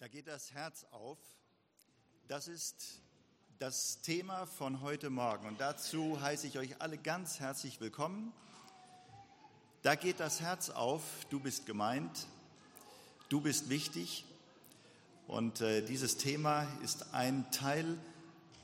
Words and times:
Da 0.00 0.08
geht 0.08 0.28
das 0.28 0.54
Herz 0.54 0.86
auf. 0.92 1.18
Das 2.26 2.48
ist 2.48 3.02
das 3.58 4.00
Thema 4.00 4.46
von 4.46 4.80
heute 4.80 5.10
Morgen. 5.10 5.46
Und 5.46 5.60
dazu 5.60 6.18
heiße 6.22 6.46
ich 6.46 6.56
euch 6.56 6.80
alle 6.80 6.96
ganz 6.96 7.38
herzlich 7.38 7.82
willkommen. 7.82 8.32
Da 9.82 9.96
geht 9.96 10.18
das 10.18 10.40
Herz 10.40 10.70
auf. 10.70 11.02
Du 11.28 11.38
bist 11.38 11.66
gemeint. 11.66 12.28
Du 13.28 13.42
bist 13.42 13.68
wichtig. 13.68 14.24
Und 15.26 15.60
äh, 15.60 15.82
dieses 15.82 16.16
Thema 16.16 16.66
ist 16.82 17.12
ein 17.12 17.50
Teil 17.50 17.98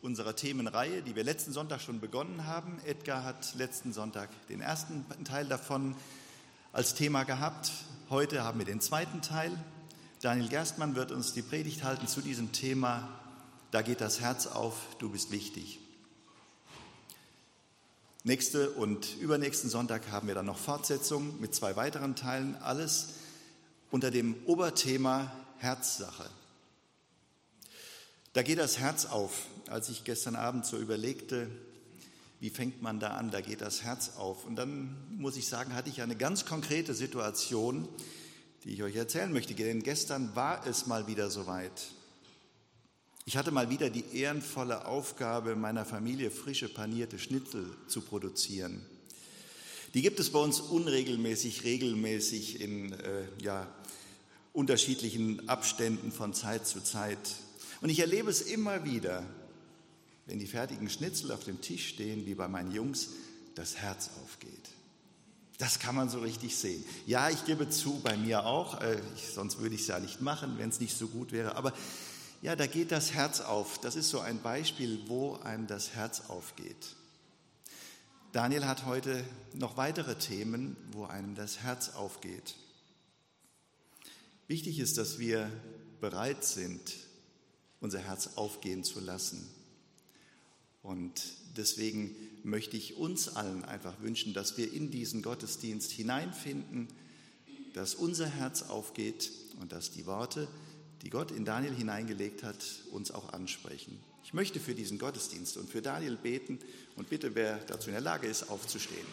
unserer 0.01 0.37
Themenreihe, 0.37 1.03
die 1.03 1.17
wir 1.17 1.23
letzten 1.23 1.53
Sonntag 1.53 1.83
schon 1.83 2.01
begonnen 2.01 2.47
haben. 2.47 2.81
Edgar 2.87 3.25
hat 3.25 3.55
letzten 3.57 3.93
Sonntag 3.93 4.31
den 4.49 4.63
ersten 4.63 5.05
Teil 5.25 5.47
davon 5.47 5.97
als 6.73 6.95
Thema 6.95 7.25
gehabt. 7.25 7.73
Heute 8.09 8.43
haben 8.43 8.59
wir 8.59 8.65
den 8.65 8.81
zweiten 8.81 9.21
Teil. 9.21 9.55
Daniel 10.23 10.49
Gerstmann 10.49 10.97
wird 10.97 11.13
uns 11.13 11.35
die 11.35 11.43
Predigt 11.43 11.85
halten 11.85 12.09
zu 12.09 12.23
diesem 12.23 12.51
Thema. 12.53 13.07
Da 13.71 13.83
geht 13.83 14.01
das 14.01 14.21
Herz 14.21 14.47
auf, 14.47 14.75
du 14.99 15.11
bist 15.11 15.31
wichtig. 15.31 15.79
Nächste 18.25 18.71
und 18.71 19.19
übernächsten 19.19 19.69
Sonntag 19.69 20.11
haben 20.11 20.27
wir 20.27 20.35
dann 20.35 20.47
noch 20.47 20.57
Fortsetzung 20.57 21.39
mit 21.39 21.55
zwei 21.55 21.77
weiteren 21.77 22.17
Teilen. 22.17 22.57
Alles 22.63 23.11
unter 23.91 24.11
dem 24.11 24.35
Oberthema 24.47 25.31
Herzsache. 25.59 26.31
Da 28.33 28.43
geht 28.43 28.59
das 28.59 28.79
Herz 28.79 29.05
auf. 29.05 29.47
Als 29.69 29.91
ich 29.91 30.05
gestern 30.05 30.35
Abend 30.35 30.65
so 30.65 30.79
überlegte, 30.79 31.51
wie 32.41 32.51
fängt 32.51 32.81
man 32.81 33.01
da 33.01 33.11
an, 33.11 33.31
da 33.31 33.43
geht 33.43 33.61
das 33.61 33.83
Herz 33.83 34.13
auf. 34.17 34.47
Und 34.47 34.57
dann 34.57 34.97
muss 35.19 35.37
ich 35.37 35.47
sagen, 35.47 35.75
hatte 35.75 35.91
ich 35.91 36.01
eine 36.01 36.17
ganz 36.17 36.47
konkrete 36.47 36.95
Situation, 36.95 37.87
die 38.67 38.73
ich 38.73 38.83
euch 38.83 38.97
erzählen 38.97 39.33
möchte. 39.33 39.55
Denn 39.55 39.83
gestern 39.83 40.35
war 40.35 40.67
es 40.67 40.87
mal 40.87 41.07
wieder 41.07 41.31
soweit. 41.31 41.87
Ich 43.25 43.37
hatte 43.37 43.53
mal 43.53 43.71
wieder 43.71 43.91
die 43.91 44.05
ehrenvolle 44.13 44.87
Aufgabe, 44.87 45.57
meiner 45.57 45.85
Familie 45.85 46.31
frische 46.31 46.69
panierte 46.69 47.19
Schnitzel 47.19 47.77
zu 47.87 48.01
produzieren. 48.01 48.85
Die 49.95 50.03
gibt 50.03 50.21
es 50.21 50.31
bei 50.31 50.41
uns 50.41 50.61
unregelmäßig, 50.61 51.65
regelmäßig 51.65 52.61
in 52.61 52.93
äh, 52.93 53.25
ja, 53.41 53.73
unterschiedlichen 54.53 55.49
Abständen 55.49 56.11
von 56.11 56.35
Zeit 56.35 56.67
zu 56.67 56.83
Zeit. 56.83 57.19
Und 57.81 57.89
ich 57.89 58.01
erlebe 58.01 58.31
es 58.31 58.43
immer 58.43 58.85
wieder, 58.85 59.25
wenn 60.27 60.41
die 60.41 60.47
fertigen 60.47 60.91
Schnitzel 60.91 61.31
auf 61.31 61.45
dem 61.45 61.61
Tisch 61.61 61.89
stehen, 61.89 62.27
wie 62.27 62.35
bei 62.35 62.49
meinen 62.49 62.73
Jungs, 62.73 63.11
das 63.55 63.77
Herz 63.77 64.11
aufgeht. 64.23 64.76
Das 65.59 65.79
kann 65.79 65.95
man 65.95 66.11
so 66.11 66.21
richtig 66.21 66.57
sehen. 66.57 66.85
Ja, 67.07 67.31
ich 67.31 67.45
gebe 67.47 67.69
zu, 67.71 68.01
bei 68.01 68.17
mir 68.17 68.45
auch, 68.45 68.81
äh, 68.81 69.01
ich, 69.15 69.29
sonst 69.29 69.59
würde 69.59 69.75
ich 69.75 69.83
es 69.83 69.87
ja 69.87 69.99
nicht 69.99 70.21
machen, 70.21 70.59
wenn 70.59 70.69
es 70.69 70.81
nicht 70.81 70.97
so 70.97 71.09
gut 71.09 71.33
wäre. 71.33 71.57
Aber 71.57 71.73
ja, 72.43 72.57
da 72.57 72.67
geht 72.67 72.93
das 72.93 73.13
Herz 73.13 73.41
auf. 73.41 73.81
Das 73.81 73.97
ist 73.97 74.11
so 74.11 74.21
ein 74.21 74.41
Beispiel, 74.43 75.01
wo 75.07 75.37
einem 75.37 75.67
das 75.67 75.95
Herz 75.95 76.25
aufgeht. 76.29 76.97
Daniel 78.33 78.67
hat 78.67 78.85
heute 78.85 79.25
noch 79.55 79.79
weitere 79.79 80.17
Themen, 80.17 80.77
wo 80.93 81.07
einem 81.07 81.35
das 81.35 81.61
Herz 81.61 81.91
aufgeht. 81.91 82.55
Wichtig 84.47 84.79
ist, 84.79 84.99
dass 84.99 85.19
wir 85.19 85.51
bereit 86.01 86.45
sind, 86.45 86.83
unser 87.81 88.01
Herz 88.01 88.31
aufgehen 88.37 88.85
zu 88.85 89.01
lassen. 89.01 89.49
Und 90.83 91.23
deswegen 91.57 92.15
möchte 92.47 92.77
ich 92.77 92.97
uns 92.97 93.29
allen 93.29 93.65
einfach 93.65 94.01
wünschen, 94.01 94.33
dass 94.33 94.57
wir 94.57 94.73
in 94.73 94.91
diesen 94.91 95.21
Gottesdienst 95.21 95.91
hineinfinden, 95.91 96.89
dass 97.75 97.95
unser 97.95 98.27
Herz 98.27 98.63
aufgeht 98.63 99.31
und 99.61 99.73
dass 99.73 99.91
die 99.91 100.07
Worte, 100.07 100.47
die 101.03 101.11
Gott 101.11 101.33
in 101.33 101.45
Daniel 101.45 101.75
hineingelegt 101.75 102.45
hat, 102.45 102.65
uns 102.93 103.11
auch 103.11 103.33
ansprechen. 103.33 103.99
Ich 104.25 104.33
möchte 104.33 104.61
für 104.61 104.75
diesen 104.75 104.99
Gottesdienst 104.99 105.57
und 105.57 105.69
für 105.69 105.83
Daniel 105.83 106.17
beten 106.17 106.61
und 106.95 107.11
bitte, 107.11 107.35
wer 107.35 107.59
dazu 107.59 107.89
in 107.89 107.95
der 107.95 108.01
Lage 108.01 108.29
ist, 108.29 108.49
aufzustehen. 108.49 109.07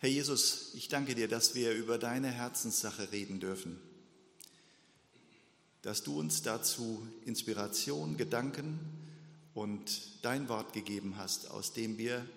Herr 0.00 0.08
Jesus, 0.08 0.72
ich 0.74 0.88
danke 0.88 1.14
dir, 1.14 1.28
dass 1.28 1.54
wir 1.54 1.72
über 1.72 1.98
deine 1.98 2.28
Herzenssache 2.28 3.12
reden 3.12 3.40
dürfen 3.40 3.87
dass 5.88 6.02
du 6.02 6.18
uns 6.18 6.42
dazu 6.42 7.00
Inspiration, 7.24 8.18
Gedanken 8.18 8.78
und 9.54 9.90
dein 10.20 10.50
Wort 10.50 10.74
gegeben 10.74 11.14
hast, 11.16 11.50
aus 11.50 11.72
dem 11.72 11.96
wir 11.96 12.28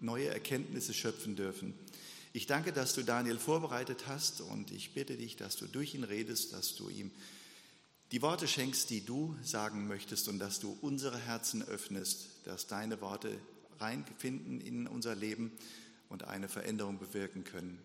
neue 0.00 0.28
Erkenntnisse 0.28 0.94
schöpfen 0.94 1.36
dürfen. 1.36 1.74
Ich 2.32 2.46
danke, 2.46 2.72
dass 2.72 2.94
du 2.94 3.02
Daniel 3.02 3.38
vorbereitet 3.38 4.04
hast 4.06 4.40
und 4.40 4.70
ich 4.70 4.94
bitte 4.94 5.18
dich, 5.18 5.36
dass 5.36 5.56
du 5.56 5.66
durch 5.66 5.94
ihn 5.94 6.04
redest, 6.04 6.54
dass 6.54 6.76
du 6.76 6.88
ihm 6.88 7.10
die 8.10 8.22
Worte 8.22 8.48
schenkst, 8.48 8.88
die 8.88 9.04
du 9.04 9.36
sagen 9.42 9.86
möchtest 9.86 10.26
und 10.28 10.38
dass 10.38 10.58
du 10.58 10.74
unsere 10.80 11.18
Herzen 11.18 11.62
öffnest, 11.62 12.28
dass 12.44 12.68
deine 12.68 13.02
Worte 13.02 13.38
reinfinden 13.80 14.62
in 14.62 14.86
unser 14.86 15.14
Leben 15.14 15.52
und 16.08 16.24
eine 16.24 16.48
Veränderung 16.48 16.98
bewirken 16.98 17.44
können. 17.44 17.78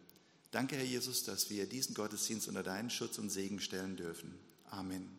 Danke, 0.51 0.77
Herr 0.77 0.85
Jesus, 0.85 1.25
dass 1.25 1.49
wir 1.49 1.65
diesen 1.65 1.93
Gottesdienst 1.93 2.47
unter 2.47 2.63
deinen 2.63 2.89
Schutz 2.89 3.17
und 3.17 3.29
Segen 3.29 3.59
stellen 3.59 3.97
dürfen. 3.97 4.33
Amen. 4.71 5.09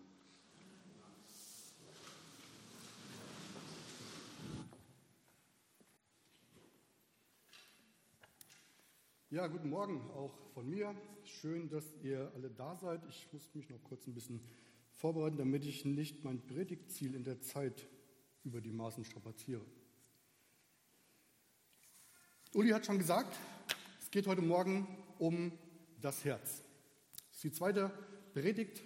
Ja, 9.31 9.49
guten 9.49 9.71
Morgen 9.71 10.09
auch 10.11 10.33
von 10.55 10.71
mir. 10.71 10.95
Schön, 11.25 11.69
dass 11.69 11.85
ihr 12.03 12.31
alle 12.35 12.49
da 12.49 12.77
seid. 12.77 13.05
Ich 13.09 13.29
muss 13.33 13.53
mich 13.55 13.69
noch 13.69 13.83
kurz 13.83 14.07
ein 14.07 14.15
bisschen 14.15 14.41
vorbereiten, 14.93 15.37
damit 15.37 15.65
ich 15.65 15.85
nicht 15.85 16.23
mein 16.23 16.47
Predigtziel 16.47 17.15
in 17.17 17.25
der 17.25 17.41
Zeit 17.41 17.89
über 18.45 18.61
die 18.61 18.73
Maßen 18.73 19.05
strapaziere. 19.05 19.65
Uli 22.55 22.71
hat 22.71 22.87
schon 22.87 22.99
gesagt, 22.99 23.37
es 24.01 24.11
geht 24.11 24.29
heute 24.29 24.43
Morgen 24.43 24.87
um 25.19 25.53
das 26.01 26.25
Herz. 26.25 26.63
Das 27.29 27.37
ist 27.37 27.45
die 27.45 27.53
zweite 27.53 27.91
Predigt 28.33 28.83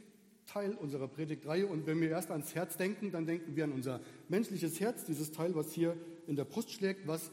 Teil 0.55 0.75
unserer 0.77 1.09
Predigtreihe. 1.09 1.67
Und 1.67 1.85
wenn 1.85 2.01
wir 2.01 2.11
erst 2.11 2.31
ans 2.31 2.55
Herz 2.55 2.77
denken, 2.77 3.11
dann 3.11 3.27
denken 3.27 3.57
wir 3.57 3.65
an 3.65 3.73
unser 3.73 4.01
menschliches 4.29 4.79
Herz, 4.79 5.05
dieses 5.05 5.33
Teil, 5.33 5.57
was 5.57 5.73
hier 5.73 5.97
in 6.29 6.37
der 6.37 6.45
Brust 6.45 6.71
schlägt, 6.71 7.09
was 7.09 7.33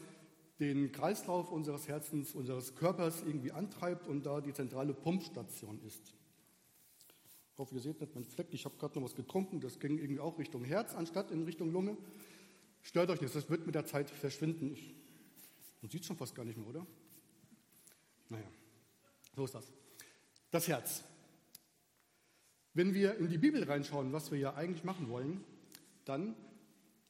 den 0.58 0.90
Kreislauf 0.90 1.52
unseres 1.52 1.86
Herzens, 1.86 2.34
unseres 2.34 2.74
Körpers 2.74 3.22
irgendwie 3.22 3.52
antreibt 3.52 4.08
und 4.08 4.26
da 4.26 4.40
die 4.40 4.52
zentrale 4.52 4.92
Pumpstation 4.92 5.80
ist. 5.86 6.14
Ich 7.52 7.58
hoffe, 7.58 7.76
ihr 7.76 7.80
seht 7.80 8.00
nicht 8.00 8.12
meinen 8.12 8.24
Fleck. 8.24 8.48
Ich 8.50 8.64
habe 8.64 8.76
gerade 8.76 8.98
noch 8.98 9.04
was 9.04 9.14
getrunken. 9.14 9.60
Das 9.60 9.78
ging 9.78 9.98
irgendwie 9.98 10.18
auch 10.20 10.36
Richtung 10.40 10.64
Herz 10.64 10.96
anstatt 10.96 11.30
in 11.30 11.44
Richtung 11.44 11.70
Lunge. 11.70 11.96
Stört 12.80 13.08
euch 13.10 13.20
nicht, 13.20 13.36
das 13.36 13.48
wird 13.48 13.66
mit 13.66 13.76
der 13.76 13.86
Zeit 13.86 14.10
verschwinden. 14.10 14.76
Man 15.80 15.90
sieht 15.92 16.04
schon 16.04 16.16
fast 16.16 16.34
gar 16.34 16.44
nicht 16.44 16.58
mehr, 16.58 16.66
oder? 16.66 16.84
Naja, 18.30 18.50
so 19.36 19.44
ist 19.44 19.54
das. 19.54 19.72
Das 20.50 20.66
Herz. 20.66 21.04
Wenn 22.74 22.94
wir 22.94 23.16
in 23.18 23.28
die 23.28 23.38
Bibel 23.38 23.62
reinschauen, 23.64 24.12
was 24.12 24.30
wir 24.30 24.38
ja 24.38 24.54
eigentlich 24.54 24.84
machen 24.84 25.08
wollen, 25.08 25.44
dann 26.04 26.34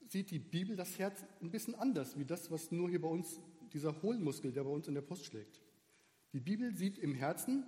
sieht 0.08 0.30
die 0.30 0.40
Bibel 0.40 0.76
das 0.76 0.98
Herz 0.98 1.24
ein 1.40 1.50
bisschen 1.50 1.74
anders, 1.74 2.18
wie 2.18 2.24
das, 2.24 2.50
was 2.50 2.72
nur 2.72 2.90
hier 2.90 3.00
bei 3.00 3.08
uns, 3.08 3.40
dieser 3.72 4.02
Hohlmuskel, 4.02 4.52
der 4.52 4.64
bei 4.64 4.70
uns 4.70 4.88
in 4.88 4.94
der 4.94 5.02
Brust 5.02 5.24
schlägt. 5.24 5.62
Die 6.32 6.40
Bibel 6.40 6.74
sieht 6.74 6.98
im 6.98 7.14
Herzen 7.14 7.64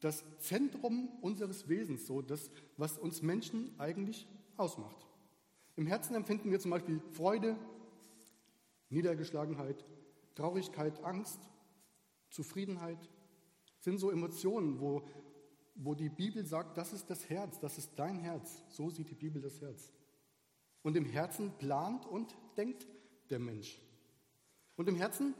das 0.00 0.24
Zentrum 0.38 1.08
unseres 1.20 1.68
Wesens, 1.68 2.06
so 2.06 2.22
das, 2.22 2.50
was 2.76 2.98
uns 2.98 3.22
Menschen 3.22 3.70
eigentlich 3.78 4.26
ausmacht. 4.56 5.06
Im 5.76 5.86
Herzen 5.86 6.14
empfinden 6.14 6.50
wir 6.50 6.58
zum 6.58 6.70
Beispiel 6.70 7.00
Freude, 7.12 7.56
Niedergeschlagenheit, 8.88 9.84
Traurigkeit, 10.34 11.04
Angst, 11.04 11.40
Zufriedenheit. 12.30 12.98
Das 13.76 13.84
sind 13.84 13.98
so 13.98 14.10
Emotionen, 14.10 14.80
wo 14.80 15.06
wo 15.76 15.94
die 15.94 16.08
Bibel 16.08 16.44
sagt, 16.44 16.76
das 16.76 16.92
ist 16.92 17.10
das 17.10 17.28
Herz, 17.28 17.60
das 17.60 17.78
ist 17.78 17.90
dein 17.96 18.18
Herz. 18.18 18.62
So 18.68 18.90
sieht 18.90 19.10
die 19.10 19.14
Bibel 19.14 19.40
das 19.42 19.60
Herz. 19.60 19.92
Und 20.82 20.96
im 20.96 21.04
Herzen 21.04 21.52
plant 21.58 22.06
und 22.06 22.36
denkt 22.56 22.86
der 23.30 23.38
Mensch. 23.38 23.80
Und 24.76 24.88
im 24.88 24.96
Herzen, 24.96 25.34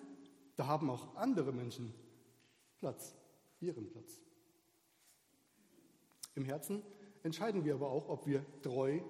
da 0.56 0.66
haben 0.66 0.90
auch 0.90 1.14
andere 1.16 1.52
Menschen 1.52 1.94
Platz, 2.78 3.14
ihren 3.60 3.88
Platz. 3.88 4.20
Im 6.34 6.44
Herzen 6.44 6.82
entscheiden 7.22 7.64
wir 7.64 7.74
aber 7.74 7.90
auch, 7.90 8.08
ob 8.08 8.26
wir 8.26 8.44
treu 8.62 9.00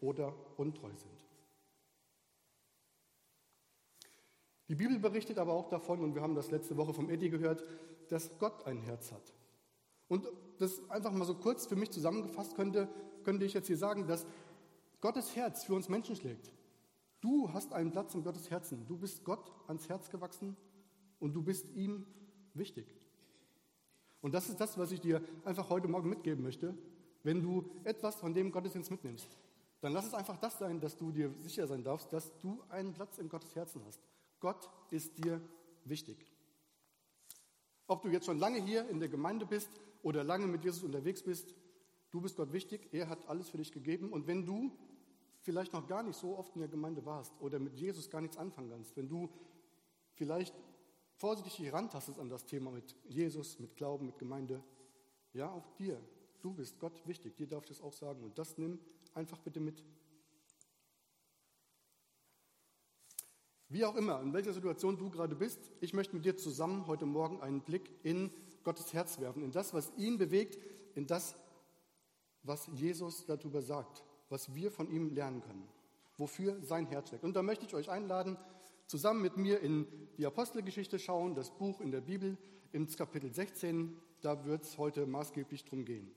oder 0.00 0.34
untreu 0.56 0.90
sind. 0.94 1.12
Die 4.68 4.74
Bibel 4.74 4.98
berichtet 4.98 5.38
aber 5.38 5.52
auch 5.52 5.68
davon, 5.68 6.00
und 6.00 6.14
wir 6.14 6.22
haben 6.22 6.34
das 6.34 6.50
letzte 6.50 6.76
Woche 6.78 6.94
vom 6.94 7.10
Eddie 7.10 7.28
gehört, 7.28 7.62
dass 8.08 8.38
Gott 8.38 8.66
ein 8.66 8.78
Herz 8.78 9.12
hat. 9.12 9.34
Und 10.08 10.26
das 10.62 10.88
einfach 10.88 11.12
mal 11.12 11.24
so 11.24 11.34
kurz 11.34 11.66
für 11.66 11.76
mich 11.76 11.90
zusammengefasst 11.90 12.54
könnte, 12.54 12.88
könnte 13.24 13.44
ich 13.44 13.52
jetzt 13.52 13.66
hier 13.66 13.76
sagen, 13.76 14.06
dass 14.06 14.26
Gottes 15.00 15.34
Herz 15.34 15.64
für 15.64 15.74
uns 15.74 15.88
Menschen 15.88 16.16
schlägt. 16.16 16.52
Du 17.20 17.52
hast 17.52 17.72
einen 17.72 17.90
Platz 17.90 18.14
in 18.14 18.22
Gottes 18.22 18.50
Herzen. 18.50 18.86
Du 18.86 18.96
bist 18.96 19.24
Gott 19.24 19.52
ans 19.66 19.88
Herz 19.88 20.10
gewachsen 20.10 20.56
und 21.18 21.34
du 21.34 21.42
bist 21.42 21.68
ihm 21.70 22.06
wichtig. 22.54 22.86
Und 24.20 24.34
das 24.34 24.48
ist 24.48 24.60
das, 24.60 24.78
was 24.78 24.92
ich 24.92 25.00
dir 25.00 25.20
einfach 25.44 25.68
heute 25.68 25.88
Morgen 25.88 26.08
mitgeben 26.08 26.42
möchte. 26.42 26.76
Wenn 27.24 27.42
du 27.42 27.68
etwas 27.84 28.16
von 28.16 28.34
dem 28.34 28.52
Gottesdienst 28.52 28.90
mitnimmst, 28.90 29.36
dann 29.80 29.92
lass 29.92 30.06
es 30.06 30.14
einfach 30.14 30.36
das 30.36 30.58
sein, 30.58 30.80
dass 30.80 30.96
du 30.96 31.10
dir 31.10 31.32
sicher 31.40 31.66
sein 31.66 31.82
darfst, 31.82 32.12
dass 32.12 32.36
du 32.38 32.62
einen 32.68 32.92
Platz 32.92 33.18
in 33.18 33.28
Gottes 33.28 33.54
Herzen 33.56 33.82
hast. 33.84 34.00
Gott 34.38 34.70
ist 34.90 35.18
dir 35.18 35.40
wichtig. 35.84 36.24
Ob 37.88 38.02
du 38.02 38.08
jetzt 38.08 38.26
schon 38.26 38.38
lange 38.38 38.62
hier 38.62 38.88
in 38.88 39.00
der 39.00 39.08
Gemeinde 39.08 39.44
bist 39.44 39.68
oder 40.02 40.24
lange 40.24 40.46
mit 40.46 40.64
Jesus 40.64 40.82
unterwegs 40.82 41.22
bist, 41.22 41.54
du 42.10 42.20
bist 42.20 42.36
Gott 42.36 42.52
wichtig, 42.52 42.88
er 42.92 43.08
hat 43.08 43.28
alles 43.28 43.48
für 43.48 43.58
dich 43.58 43.72
gegeben. 43.72 44.12
Und 44.12 44.26
wenn 44.26 44.44
du 44.44 44.72
vielleicht 45.40 45.72
noch 45.72 45.86
gar 45.86 46.02
nicht 46.02 46.16
so 46.16 46.36
oft 46.36 46.54
in 46.54 46.60
der 46.60 46.68
Gemeinde 46.68 47.04
warst 47.04 47.32
oder 47.40 47.58
mit 47.58 47.76
Jesus 47.76 48.10
gar 48.10 48.20
nichts 48.20 48.36
anfangen 48.36 48.70
kannst, 48.70 48.96
wenn 48.96 49.08
du 49.08 49.30
vielleicht 50.14 50.54
vorsichtig 51.16 51.58
herantastest 51.60 52.18
an 52.18 52.28
das 52.28 52.46
Thema 52.46 52.70
mit 52.70 52.96
Jesus, 53.08 53.58
mit 53.58 53.76
Glauben, 53.76 54.06
mit 54.06 54.18
Gemeinde, 54.18 54.62
ja, 55.32 55.50
auch 55.50 55.66
dir, 55.76 56.00
du 56.40 56.52
bist 56.52 56.78
Gott 56.78 57.06
wichtig, 57.06 57.36
dir 57.36 57.46
darf 57.46 57.64
ich 57.64 57.70
das 57.70 57.80
auch 57.80 57.92
sagen. 57.92 58.22
Und 58.22 58.38
das 58.38 58.58
nimm 58.58 58.78
einfach 59.14 59.38
bitte 59.38 59.60
mit. 59.60 59.82
Wie 63.68 63.84
auch 63.86 63.96
immer, 63.96 64.20
in 64.20 64.34
welcher 64.34 64.52
Situation 64.52 64.98
du 64.98 65.08
gerade 65.08 65.34
bist, 65.34 65.58
ich 65.80 65.94
möchte 65.94 66.14
mit 66.14 66.26
dir 66.26 66.36
zusammen 66.36 66.86
heute 66.86 67.06
Morgen 67.06 67.40
einen 67.40 67.62
Blick 67.62 67.90
in 68.02 68.30
Gottes 68.64 68.92
Herz 68.92 69.20
werfen, 69.20 69.42
in 69.42 69.52
das, 69.52 69.74
was 69.74 69.92
ihn 69.96 70.18
bewegt, 70.18 70.58
in 70.94 71.06
das, 71.06 71.36
was 72.42 72.68
Jesus 72.74 73.24
darüber 73.26 73.62
sagt, 73.62 74.04
was 74.28 74.54
wir 74.54 74.70
von 74.70 74.90
ihm 74.90 75.14
lernen 75.14 75.42
können, 75.42 75.68
wofür 76.16 76.60
sein 76.62 76.86
Herz 76.86 77.08
steckt. 77.08 77.24
Und 77.24 77.34
da 77.34 77.42
möchte 77.42 77.66
ich 77.66 77.74
euch 77.74 77.90
einladen, 77.90 78.36
zusammen 78.86 79.22
mit 79.22 79.36
mir 79.36 79.60
in 79.60 79.86
die 80.18 80.26
Apostelgeschichte 80.26 80.98
schauen, 80.98 81.34
das 81.34 81.50
Buch 81.50 81.80
in 81.80 81.90
der 81.90 82.00
Bibel, 82.00 82.36
ins 82.72 82.96
Kapitel 82.96 83.32
16, 83.32 83.96
da 84.20 84.44
wird 84.44 84.62
es 84.62 84.78
heute 84.78 85.06
maßgeblich 85.06 85.64
drum 85.64 85.84
gehen. 85.84 86.10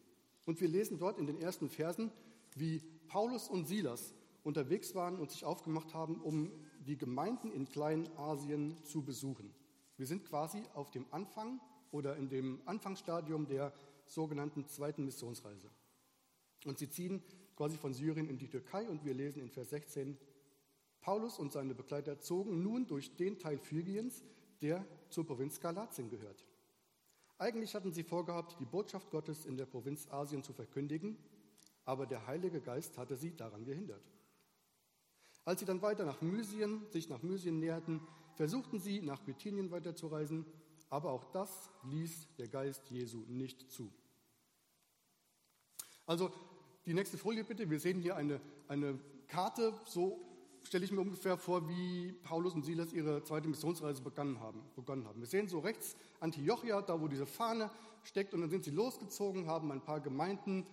Und 0.46 0.62
wir 0.62 0.68
lesen 0.68 1.00
dort 1.00 1.18
in 1.18 1.28
den 1.28 1.40
ersten 1.40 1.70
Versen, 1.70 2.12
wie 2.56 2.82
Paulus 3.08 3.50
und 3.50 3.66
Silas 3.66 4.14
unterwegs 4.44 4.96
waren 4.96 5.20
und 5.20 5.32
sich 5.32 5.44
aufgemacht 5.44 5.94
haben, 5.94 6.22
um 6.22 6.52
die 6.86 6.98
Gemeinden 6.98 7.52
in 7.52 7.68
Kleinasien 7.68 8.76
zu 8.84 9.04
besuchen. 9.04 9.54
Wir 9.98 10.06
sind 10.06 10.26
quasi 10.26 10.62
auf 10.74 10.92
dem 10.92 11.06
Anfang 11.12 11.60
oder 11.92 12.16
in 12.16 12.30
dem 12.30 12.62
Anfangsstadium 12.66 13.48
der 13.48 13.74
sogenannten 14.06 14.68
zweiten 14.68 15.06
Missionsreise. 15.06 15.70
Und 16.66 16.78
sie 16.78 16.90
ziehen 16.90 17.22
quasi 17.56 17.78
von 17.78 17.94
Syrien 17.94 18.28
in 18.28 18.38
die 18.38 18.50
Türkei 18.50 18.88
und 18.90 19.06
wir 19.06 19.14
lesen 19.14 19.42
in 19.42 19.50
Vers 19.50 19.70
16, 19.70 20.18
Paulus 21.02 21.38
und 21.38 21.52
seine 21.52 21.76
Begleiter 21.76 22.20
zogen 22.20 22.64
nun 22.64 22.88
durch 22.88 23.16
den 23.16 23.38
Teil 23.38 23.60
Phrygiens, 23.60 24.24
der 24.62 24.86
zur 25.10 25.26
Provinz 25.26 25.60
Galatien 25.60 26.10
gehört. 26.10 26.44
Eigentlich 27.38 27.76
hatten 27.76 27.92
sie 27.92 28.04
vorgehabt, 28.04 28.60
die 28.60 28.66
Botschaft 28.66 29.12
Gottes 29.12 29.46
in 29.46 29.58
der 29.58 29.66
Provinz 29.66 30.08
Asien 30.10 30.44
zu 30.44 30.54
verkündigen, 30.54 31.18
aber 31.84 32.06
der 32.08 32.26
Heilige 32.26 32.62
Geist 32.62 32.98
hatte 32.98 33.16
sie 33.16 33.36
daran 33.36 33.66
gehindert. 33.66 34.02
Als 35.44 35.60
sie 35.60 35.66
dann 35.66 35.82
weiter 35.84 36.06
nach 36.06 36.22
Mysien, 36.22 36.90
sich 36.90 37.08
nach 37.08 37.22
Mysien 37.22 37.60
näherten, 37.60 38.02
versuchten 38.34 38.80
sie 38.80 39.02
nach 39.02 39.22
Bithynien 39.22 39.70
weiterzureisen, 39.70 40.46
aber 40.90 41.12
auch 41.12 41.26
das 41.26 41.70
ließ 41.84 42.36
der 42.38 42.48
Geist 42.48 42.90
Jesu 42.90 43.26
nicht 43.28 43.72
zu. 43.72 43.92
Also 46.06 46.32
die 46.86 46.94
nächste 46.94 47.18
Folie 47.18 47.44
bitte. 47.44 47.70
Wir 47.70 47.80
sehen 47.80 48.00
hier 48.00 48.16
eine, 48.16 48.40
eine 48.68 49.00
Karte, 49.28 49.74
so 49.86 50.20
stelle 50.64 50.86
ich 50.86 50.92
mir 50.92 51.02
ungefähr 51.02 51.38
vor, 51.38 51.68
wie 51.68 52.14
Paulus 52.24 52.54
und 52.54 52.64
Silas 52.64 52.94
ihre 52.94 53.24
zweite 53.24 53.48
Missionsreise 53.48 54.02
begonnen 54.02 54.40
haben. 54.40 54.64
begonnen 54.76 55.08
haben. 55.08 55.20
Wir 55.20 55.28
sehen 55.28 55.48
so 55.48 55.60
rechts 55.60 55.96
Antiochia, 56.20 56.82
da 56.82 57.00
wo 57.00 57.08
diese 57.08 57.26
Fahne 57.26 57.70
steckt, 58.04 58.34
und 58.34 58.42
dann 58.42 58.50
sind 58.50 58.64
sie 58.64 58.72
losgezogen, 58.72 59.48
haben 59.48 59.72
ein 59.72 59.82
paar 59.82 60.00
Gemeinden 60.00 60.66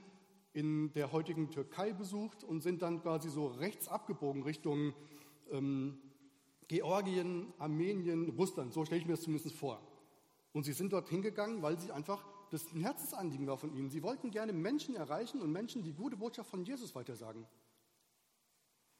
in 0.52 0.92
der 0.92 1.12
heutigen 1.12 1.50
Türkei 1.50 1.92
besucht 1.92 2.44
und 2.44 2.60
sind 2.62 2.82
dann 2.82 3.00
quasi 3.00 3.30
so 3.30 3.46
rechts 3.46 3.88
abgebogen 3.88 4.42
Richtung 4.42 4.92
ähm, 5.50 5.98
Georgien, 6.68 7.52
Armenien, 7.58 8.30
Russland. 8.30 8.72
So 8.72 8.84
stelle 8.84 9.00
ich 9.00 9.06
mir 9.06 9.14
das 9.14 9.22
zumindest 9.22 9.54
vor. 9.56 9.80
Und 10.52 10.64
sie 10.64 10.72
sind 10.72 10.92
dort 10.92 11.08
hingegangen, 11.08 11.62
weil 11.62 11.78
sie 11.78 11.92
einfach 11.92 12.24
das 12.50 12.70
ein 12.72 12.80
Herzensanliegen 12.80 13.46
war 13.46 13.56
von 13.56 13.74
ihnen. 13.74 13.88
Sie 13.88 14.02
wollten 14.02 14.30
gerne 14.30 14.52
Menschen 14.52 14.94
erreichen 14.94 15.40
und 15.40 15.50
Menschen 15.50 15.82
die 15.82 15.94
gute 15.94 16.16
Botschaft 16.16 16.50
von 16.50 16.64
Jesus 16.64 16.94
weitersagen. 16.94 17.46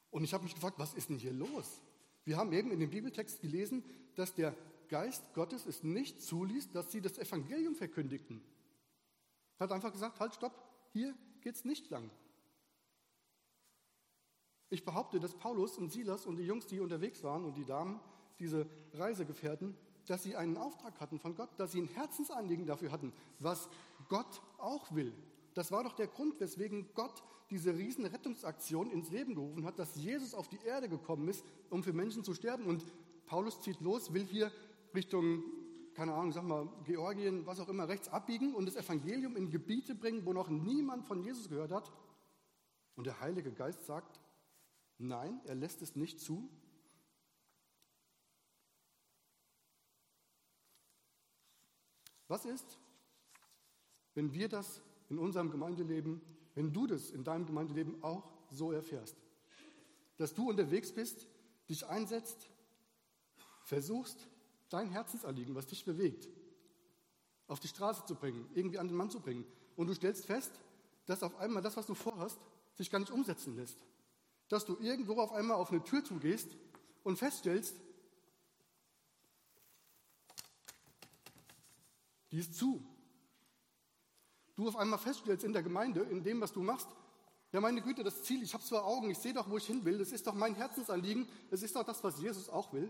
Und 0.09 0.23
ich 0.23 0.33
habe 0.33 0.43
mich 0.43 0.55
gefragt, 0.55 0.79
was 0.79 0.93
ist 0.95 1.09
denn 1.09 1.17
hier 1.17 1.33
los? 1.33 1.81
Wir 2.25 2.37
haben 2.37 2.51
eben 2.53 2.71
in 2.71 2.79
dem 2.79 2.89
Bibeltext 2.89 3.41
gelesen, 3.41 3.83
dass 4.15 4.33
der 4.33 4.55
Geist 4.87 5.33
Gottes 5.33 5.65
es 5.65 5.83
nicht 5.83 6.21
zuließ, 6.21 6.71
dass 6.71 6.91
sie 6.91 7.01
das 7.01 7.17
Evangelium 7.17 7.75
verkündigten. 7.75 8.41
Er 9.57 9.65
hat 9.65 9.71
einfach 9.71 9.91
gesagt, 9.91 10.19
halt, 10.19 10.33
stopp, 10.33 10.53
hier 10.91 11.15
geht 11.41 11.55
es 11.55 11.65
nicht 11.65 11.89
lang. 11.89 12.09
Ich 14.69 14.83
behaupte, 14.83 15.19
dass 15.19 15.35
Paulus 15.35 15.77
und 15.77 15.91
Silas 15.91 16.25
und 16.25 16.37
die 16.37 16.45
Jungs, 16.45 16.65
die 16.65 16.79
unterwegs 16.79 17.23
waren 17.23 17.45
und 17.45 17.55
die 17.55 17.65
Damen, 17.65 17.99
diese 18.39 18.67
Reisegefährten, 18.93 19.77
dass 20.07 20.23
sie 20.23 20.35
einen 20.35 20.57
Auftrag 20.57 20.99
hatten 20.99 21.19
von 21.19 21.35
Gott, 21.35 21.49
dass 21.57 21.71
sie 21.71 21.81
ein 21.81 21.87
Herzensanliegen 21.87 22.65
dafür 22.65 22.91
hatten, 22.91 23.13
was 23.39 23.69
Gott 24.09 24.41
auch 24.57 24.93
will. 24.93 25.13
Das 25.53 25.71
war 25.71 25.83
doch 25.83 25.93
der 25.93 26.07
Grund, 26.07 26.39
weswegen 26.39 26.93
Gott 26.93 27.23
diese 27.49 27.75
riesen 27.77 28.05
Rettungsaktion 28.05 28.89
ins 28.89 29.11
Leben 29.11 29.35
gerufen 29.35 29.65
hat, 29.65 29.77
dass 29.77 29.95
Jesus 29.95 30.33
auf 30.33 30.47
die 30.47 30.59
Erde 30.65 30.89
gekommen 30.89 31.27
ist, 31.27 31.45
um 31.69 31.83
für 31.83 31.93
Menschen 31.93 32.23
zu 32.23 32.33
sterben. 32.33 32.65
Und 32.65 32.83
Paulus 33.25 33.61
zieht 33.61 33.79
los, 33.81 34.13
will 34.13 34.25
hier 34.25 34.51
Richtung, 34.95 35.43
keine 35.93 36.13
Ahnung, 36.13 36.31
sag 36.31 36.43
mal, 36.43 36.67
Georgien, 36.85 37.45
was 37.45 37.59
auch 37.59 37.69
immer, 37.69 37.87
rechts 37.87 38.09
abbiegen 38.09 38.55
und 38.55 38.65
das 38.65 38.75
Evangelium 38.75 39.35
in 39.35 39.51
Gebiete 39.51 39.93
bringen, 39.93 40.25
wo 40.25 40.33
noch 40.33 40.49
niemand 40.49 41.05
von 41.05 41.21
Jesus 41.21 41.49
gehört 41.49 41.71
hat. 41.71 41.91
Und 42.95 43.05
der 43.05 43.19
Heilige 43.19 43.51
Geist 43.51 43.85
sagt, 43.85 44.19
nein, 44.97 45.39
er 45.45 45.55
lässt 45.55 45.81
es 45.81 45.95
nicht 45.95 46.19
zu. 46.19 46.49
Was 52.33 52.45
ist, 52.45 52.79
wenn 54.15 54.33
wir 54.33 54.49
das 54.49 54.81
in 55.07 55.19
unserem 55.19 55.51
Gemeindeleben, 55.51 56.19
wenn 56.55 56.73
du 56.73 56.87
das 56.87 57.11
in 57.11 57.23
deinem 57.23 57.45
Gemeindeleben 57.45 58.03
auch 58.03 58.27
so 58.49 58.71
erfährst? 58.71 59.15
Dass 60.17 60.33
du 60.33 60.49
unterwegs 60.49 60.91
bist, 60.91 61.27
dich 61.69 61.85
einsetzt, 61.85 62.49
versuchst, 63.65 64.27
dein 64.69 64.89
Herzensanliegen, 64.89 65.53
was 65.53 65.67
dich 65.67 65.85
bewegt, 65.85 66.27
auf 67.45 67.59
die 67.59 67.67
Straße 67.67 68.03
zu 68.07 68.15
bringen, 68.15 68.49
irgendwie 68.55 68.79
an 68.79 68.87
den 68.87 68.97
Mann 68.97 69.11
zu 69.11 69.19
bringen. 69.19 69.45
Und 69.75 69.85
du 69.85 69.93
stellst 69.93 70.25
fest, 70.25 70.59
dass 71.05 71.21
auf 71.21 71.35
einmal 71.35 71.61
das, 71.61 71.77
was 71.77 71.85
du 71.85 71.93
vorhast, 71.93 72.39
sich 72.73 72.89
gar 72.89 72.97
nicht 72.97 73.11
umsetzen 73.11 73.55
lässt. 73.55 73.77
Dass 74.47 74.65
du 74.65 74.75
irgendwo 74.79 75.21
auf 75.21 75.33
einmal 75.33 75.57
auf 75.57 75.69
eine 75.69 75.83
Tür 75.83 76.03
zugehst 76.03 76.57
und 77.03 77.17
feststellst, 77.19 77.75
die 82.33 82.39
ist 82.39 82.55
zu. 82.55 82.83
Du 84.55 84.67
auf 84.67 84.75
einmal 84.75 84.97
feststellst 84.97 85.45
in 85.45 85.53
der 85.53 85.61
Gemeinde, 85.61 86.01
in 86.01 86.23
dem, 86.23 86.41
was 86.41 86.51
du 86.51 86.63
machst, 86.63 86.87
ja 87.51 87.61
meine 87.61 87.79
Güte, 87.81 88.03
das 88.03 88.23
Ziel, 88.23 88.41
ich 88.41 88.55
habe 88.55 88.63
zwar 88.63 88.85
Augen, 88.85 89.11
ich 89.11 89.19
sehe 89.19 89.33
doch, 89.33 89.47
wo 89.49 89.57
ich 89.57 89.67
hin 89.67 89.85
will, 89.85 89.99
das 89.99 90.11
ist 90.11 90.25
doch 90.25 90.33
mein 90.33 90.55
Herzensanliegen, 90.55 91.27
das 91.51 91.61
ist 91.61 91.75
doch 91.75 91.83
das, 91.83 92.03
was 92.03 92.19
Jesus 92.19 92.49
auch 92.49 92.73
will. 92.73 92.89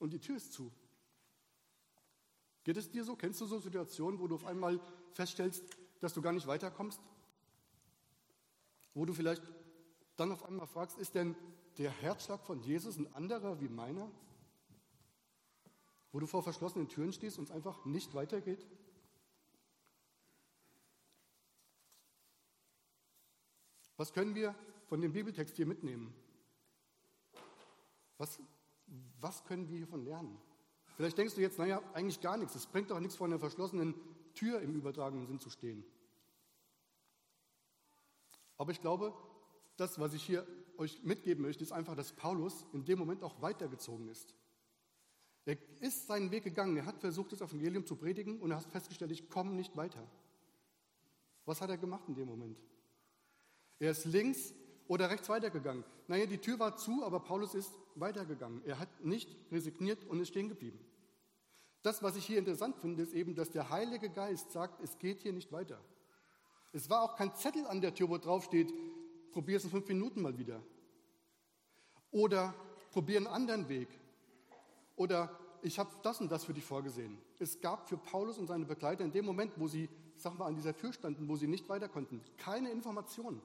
Und 0.00 0.12
die 0.12 0.18
Tür 0.18 0.36
ist 0.36 0.52
zu. 0.52 0.72
Geht 2.64 2.76
es 2.76 2.90
dir 2.90 3.04
so? 3.04 3.14
Kennst 3.14 3.40
du 3.40 3.46
so 3.46 3.60
Situationen, 3.60 4.18
wo 4.18 4.26
du 4.26 4.34
auf 4.34 4.44
einmal 4.44 4.80
feststellst, 5.12 5.62
dass 6.00 6.14
du 6.14 6.20
gar 6.20 6.32
nicht 6.32 6.48
weiterkommst? 6.48 7.00
Wo 8.92 9.04
du 9.04 9.14
vielleicht 9.14 9.42
dann 10.16 10.32
auf 10.32 10.44
einmal 10.44 10.66
fragst, 10.66 10.98
ist 10.98 11.14
denn 11.14 11.36
der 11.76 11.92
Herzschlag 11.92 12.44
von 12.44 12.60
Jesus 12.60 12.96
ein 12.96 13.12
anderer 13.14 13.60
wie 13.60 13.68
meiner? 13.68 14.10
Wo 16.12 16.20
du 16.20 16.26
vor 16.26 16.42
verschlossenen 16.42 16.88
Türen 16.88 17.12
stehst 17.12 17.38
und 17.38 17.44
es 17.44 17.50
einfach 17.50 17.84
nicht 17.84 18.14
weitergeht? 18.14 18.66
Was 23.96 24.12
können 24.12 24.34
wir 24.34 24.54
von 24.86 25.00
dem 25.00 25.12
Bibeltext 25.12 25.56
hier 25.56 25.66
mitnehmen? 25.66 26.14
Was, 28.16 28.38
was 29.20 29.44
können 29.44 29.68
wir 29.68 29.76
hiervon 29.76 30.04
lernen? 30.04 30.40
Vielleicht 30.96 31.18
denkst 31.18 31.34
du 31.34 31.40
jetzt, 31.40 31.58
naja, 31.58 31.82
eigentlich 31.94 32.20
gar 32.20 32.36
nichts. 32.36 32.54
Es 32.54 32.66
bringt 32.66 32.90
doch 32.90 33.00
nichts, 33.00 33.16
vor 33.16 33.26
einer 33.26 33.38
verschlossenen 33.38 33.94
Tür 34.34 34.60
im 34.60 34.74
übertragenen 34.74 35.26
Sinn 35.26 35.40
zu 35.40 35.50
stehen. 35.50 35.84
Aber 38.56 38.72
ich 38.72 38.80
glaube, 38.80 39.14
das, 39.76 39.98
was 40.00 40.14
ich 40.14 40.24
hier 40.24 40.46
euch 40.76 41.02
mitgeben 41.04 41.42
möchte, 41.42 41.62
ist 41.62 41.72
einfach, 41.72 41.94
dass 41.94 42.12
Paulus 42.12 42.66
in 42.72 42.84
dem 42.84 42.98
Moment 42.98 43.22
auch 43.22 43.40
weitergezogen 43.40 44.08
ist. 44.08 44.34
Er 45.44 45.56
ist 45.80 46.06
seinen 46.06 46.30
Weg 46.30 46.44
gegangen, 46.44 46.76
er 46.76 46.86
hat 46.86 46.98
versucht, 46.98 47.32
das 47.32 47.40
Evangelium 47.40 47.86
zu 47.86 47.96
predigen 47.96 48.38
und 48.40 48.50
er 48.50 48.58
hat 48.58 48.70
festgestellt, 48.70 49.12
ich 49.12 49.30
komme 49.30 49.52
nicht 49.52 49.76
weiter. 49.76 50.06
Was 51.46 51.60
hat 51.60 51.70
er 51.70 51.78
gemacht 51.78 52.04
in 52.08 52.14
dem 52.14 52.28
Moment? 52.28 52.60
Er 53.78 53.92
ist 53.92 54.04
links 54.04 54.52
oder 54.86 55.08
rechts 55.08 55.28
weitergegangen. 55.28 55.84
Naja, 56.06 56.26
die 56.26 56.38
Tür 56.38 56.58
war 56.58 56.76
zu, 56.76 57.04
aber 57.04 57.20
Paulus 57.20 57.54
ist 57.54 57.70
weitergegangen. 57.94 58.62
Er 58.64 58.78
hat 58.78 59.04
nicht 59.04 59.34
resigniert 59.50 60.04
und 60.04 60.20
ist 60.20 60.28
stehen 60.28 60.48
geblieben. 60.48 60.78
Das, 61.82 62.02
was 62.02 62.16
ich 62.16 62.26
hier 62.26 62.38
interessant 62.38 62.76
finde, 62.76 63.02
ist 63.02 63.12
eben, 63.12 63.34
dass 63.34 63.50
der 63.50 63.70
Heilige 63.70 64.10
Geist 64.10 64.50
sagt, 64.50 64.82
es 64.82 64.98
geht 64.98 65.20
hier 65.20 65.32
nicht 65.32 65.52
weiter. 65.52 65.80
Es 66.72 66.90
war 66.90 67.02
auch 67.02 67.16
kein 67.16 67.34
Zettel 67.34 67.66
an 67.66 67.80
der 67.80 67.94
Tür, 67.94 68.08
wo 68.08 68.18
drauf 68.18 68.44
steht, 68.44 68.72
probier 69.32 69.56
es 69.56 69.64
in 69.64 69.70
fünf 69.70 69.86
Minuten 69.88 70.20
mal 70.20 70.36
wieder. 70.36 70.62
Oder 72.10 72.54
probier 72.90 73.18
einen 73.18 73.26
anderen 73.26 73.68
Weg. 73.68 73.88
Oder 74.98 75.30
ich 75.62 75.78
habe 75.78 75.90
das 76.02 76.20
und 76.20 76.30
das 76.30 76.44
für 76.44 76.52
dich 76.52 76.64
vorgesehen. 76.64 77.18
Es 77.38 77.60
gab 77.60 77.88
für 77.88 77.96
Paulus 77.96 78.36
und 78.36 78.48
seine 78.48 78.64
Begleiter 78.64 79.04
in 79.04 79.12
dem 79.12 79.24
Moment, 79.24 79.52
wo 79.56 79.68
sie, 79.68 79.88
sag 80.16 80.36
mal, 80.36 80.46
an 80.46 80.56
dieser 80.56 80.76
Tür 80.76 80.92
standen, 80.92 81.28
wo 81.28 81.36
sie 81.36 81.46
nicht 81.46 81.68
weiter 81.68 81.88
konnten, 81.88 82.20
keine 82.36 82.70
Informationen. 82.70 83.40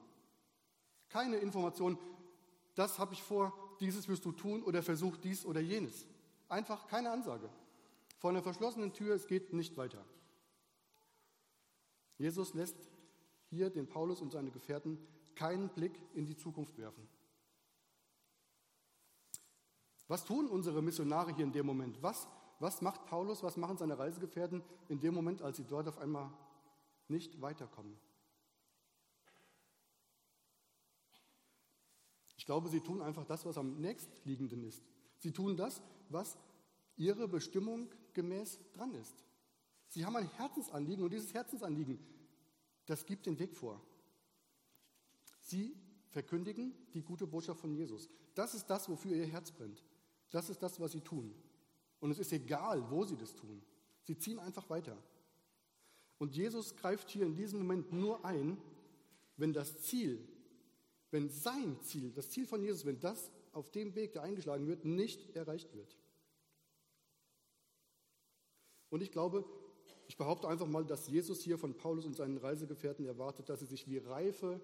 Keine 1.08 1.36
Informationen, 1.36 1.96
das 2.74 2.98
habe 2.98 3.14
ich 3.14 3.22
vor, 3.22 3.52
dieses 3.78 4.08
wirst 4.08 4.24
du 4.24 4.32
tun 4.32 4.64
oder 4.64 4.82
versuch 4.82 5.16
dies 5.16 5.46
oder 5.46 5.60
jenes. 5.60 6.06
Einfach 6.48 6.88
keine 6.88 7.10
Ansage. 7.10 7.48
Vor 8.18 8.30
einer 8.30 8.42
verschlossenen 8.42 8.92
Tür, 8.92 9.14
es 9.14 9.28
geht 9.28 9.52
nicht 9.52 9.76
weiter. 9.76 10.04
Jesus 12.18 12.54
lässt 12.54 12.76
hier 13.50 13.70
den 13.70 13.86
Paulus 13.86 14.20
und 14.20 14.32
seine 14.32 14.50
Gefährten 14.50 14.98
keinen 15.36 15.68
Blick 15.68 16.00
in 16.14 16.26
die 16.26 16.36
Zukunft 16.36 16.76
werfen. 16.78 17.06
Was 20.08 20.24
tun 20.24 20.48
unsere 20.48 20.82
Missionare 20.82 21.34
hier 21.34 21.44
in 21.44 21.52
dem 21.52 21.66
Moment? 21.66 22.02
Was, 22.02 22.28
was 22.58 22.82
macht 22.82 23.06
Paulus, 23.06 23.42
was 23.42 23.56
machen 23.56 23.78
seine 23.78 23.98
Reisegefährten 23.98 24.62
in 24.88 25.00
dem 25.00 25.14
Moment, 25.14 25.42
als 25.42 25.56
sie 25.56 25.64
dort 25.64 25.88
auf 25.88 25.98
einmal 25.98 26.30
nicht 27.08 27.40
weiterkommen? 27.40 27.96
Ich 32.36 32.44
glaube, 32.44 32.68
sie 32.68 32.80
tun 32.80 33.00
einfach 33.00 33.24
das, 33.24 33.46
was 33.46 33.56
am 33.56 33.80
nächstliegenden 33.80 34.64
ist. 34.64 34.82
Sie 35.16 35.32
tun 35.32 35.56
das, 35.56 35.82
was 36.10 36.36
ihre 36.96 37.26
Bestimmung 37.26 37.88
gemäß 38.12 38.60
dran 38.74 38.94
ist. 38.94 39.24
Sie 39.88 40.04
haben 40.04 40.16
ein 40.16 40.28
Herzensanliegen 40.36 41.04
und 41.04 41.12
dieses 41.12 41.32
Herzensanliegen, 41.32 41.98
das 42.84 43.06
gibt 43.06 43.24
den 43.24 43.38
Weg 43.38 43.56
vor. 43.56 43.80
Sie 45.40 45.74
verkündigen 46.10 46.74
die 46.92 47.02
gute 47.02 47.26
Botschaft 47.26 47.60
von 47.60 47.74
Jesus. 47.74 48.10
Das 48.34 48.54
ist 48.54 48.66
das, 48.66 48.88
wofür 48.88 49.16
ihr 49.16 49.26
Herz 49.26 49.50
brennt. 49.50 49.82
Das 50.34 50.50
ist 50.50 50.60
das, 50.64 50.80
was 50.80 50.90
sie 50.90 51.00
tun. 51.00 51.32
Und 52.00 52.10
es 52.10 52.18
ist 52.18 52.32
egal, 52.32 52.90
wo 52.90 53.04
sie 53.04 53.16
das 53.16 53.36
tun. 53.36 53.62
Sie 54.02 54.18
ziehen 54.18 54.40
einfach 54.40 54.68
weiter. 54.68 55.00
Und 56.18 56.34
Jesus 56.34 56.74
greift 56.74 57.08
hier 57.08 57.24
in 57.24 57.36
diesem 57.36 57.60
Moment 57.60 57.92
nur 57.92 58.24
ein, 58.24 58.58
wenn 59.36 59.52
das 59.52 59.80
Ziel, 59.82 60.26
wenn 61.12 61.28
sein 61.28 61.80
Ziel, 61.82 62.10
das 62.10 62.30
Ziel 62.30 62.48
von 62.48 62.60
Jesus, 62.64 62.84
wenn 62.84 62.98
das 62.98 63.30
auf 63.52 63.70
dem 63.70 63.94
Weg, 63.94 64.12
der 64.14 64.22
eingeschlagen 64.24 64.66
wird, 64.66 64.84
nicht 64.84 65.36
erreicht 65.36 65.72
wird. 65.72 65.96
Und 68.90 69.02
ich 69.02 69.12
glaube, 69.12 69.44
ich 70.08 70.16
behaupte 70.16 70.48
einfach 70.48 70.66
mal, 70.66 70.84
dass 70.84 71.06
Jesus 71.06 71.42
hier 71.42 71.58
von 71.58 71.76
Paulus 71.76 72.06
und 72.06 72.16
seinen 72.16 72.38
Reisegefährten 72.38 73.06
erwartet, 73.06 73.48
dass 73.48 73.60
sie 73.60 73.66
sich 73.66 73.88
wie 73.88 73.98
reife, 73.98 74.60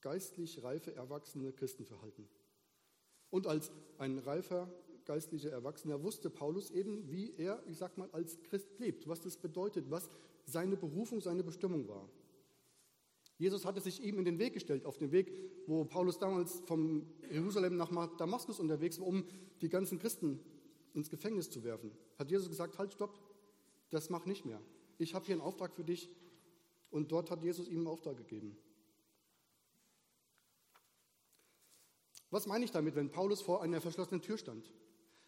geistlich 0.00 0.64
reife, 0.64 0.92
erwachsene 0.96 1.52
Christen 1.52 1.84
verhalten. 1.84 2.28
Und 3.32 3.46
als 3.46 3.72
ein 3.96 4.18
reifer 4.18 4.70
geistlicher 5.06 5.50
Erwachsener 5.50 6.02
wusste 6.02 6.28
Paulus 6.28 6.70
eben, 6.70 7.10
wie 7.10 7.34
er, 7.38 7.62
ich 7.66 7.78
sag 7.78 7.96
mal, 7.96 8.10
als 8.12 8.38
Christ 8.42 8.78
lebt, 8.78 9.08
was 9.08 9.22
das 9.22 9.38
bedeutet, 9.38 9.90
was 9.90 10.08
seine 10.44 10.76
Berufung, 10.76 11.20
seine 11.22 11.42
Bestimmung 11.42 11.88
war. 11.88 12.08
Jesus 13.38 13.64
hatte 13.64 13.80
sich 13.80 14.04
ihm 14.04 14.18
in 14.18 14.26
den 14.26 14.38
Weg 14.38 14.52
gestellt, 14.52 14.84
auf 14.84 14.98
den 14.98 15.12
Weg, 15.12 15.32
wo 15.66 15.84
Paulus 15.86 16.18
damals 16.18 16.60
von 16.66 17.06
Jerusalem 17.30 17.76
nach 17.76 17.90
Damaskus 18.18 18.60
unterwegs 18.60 19.00
war, 19.00 19.06
um 19.06 19.24
die 19.62 19.70
ganzen 19.70 19.98
Christen 19.98 20.38
ins 20.92 21.08
Gefängnis 21.08 21.48
zu 21.48 21.64
werfen. 21.64 21.90
Hat 22.18 22.30
Jesus 22.30 22.50
gesagt, 22.50 22.78
halt, 22.78 22.92
stopp, 22.92 23.18
das 23.88 24.10
mach 24.10 24.26
nicht 24.26 24.44
mehr. 24.44 24.60
Ich 24.98 25.14
habe 25.14 25.24
hier 25.24 25.36
einen 25.36 25.42
Auftrag 25.42 25.74
für 25.74 25.84
dich. 25.84 26.10
Und 26.90 27.10
dort 27.10 27.30
hat 27.30 27.42
Jesus 27.42 27.66
ihm 27.66 27.78
einen 27.78 27.86
Auftrag 27.86 28.18
gegeben. 28.18 28.58
Was 32.32 32.46
meine 32.46 32.64
ich 32.64 32.70
damit, 32.70 32.96
wenn 32.96 33.10
Paulus 33.10 33.42
vor 33.42 33.62
einer 33.62 33.82
verschlossenen 33.82 34.22
Tür 34.22 34.38
stand? 34.38 34.72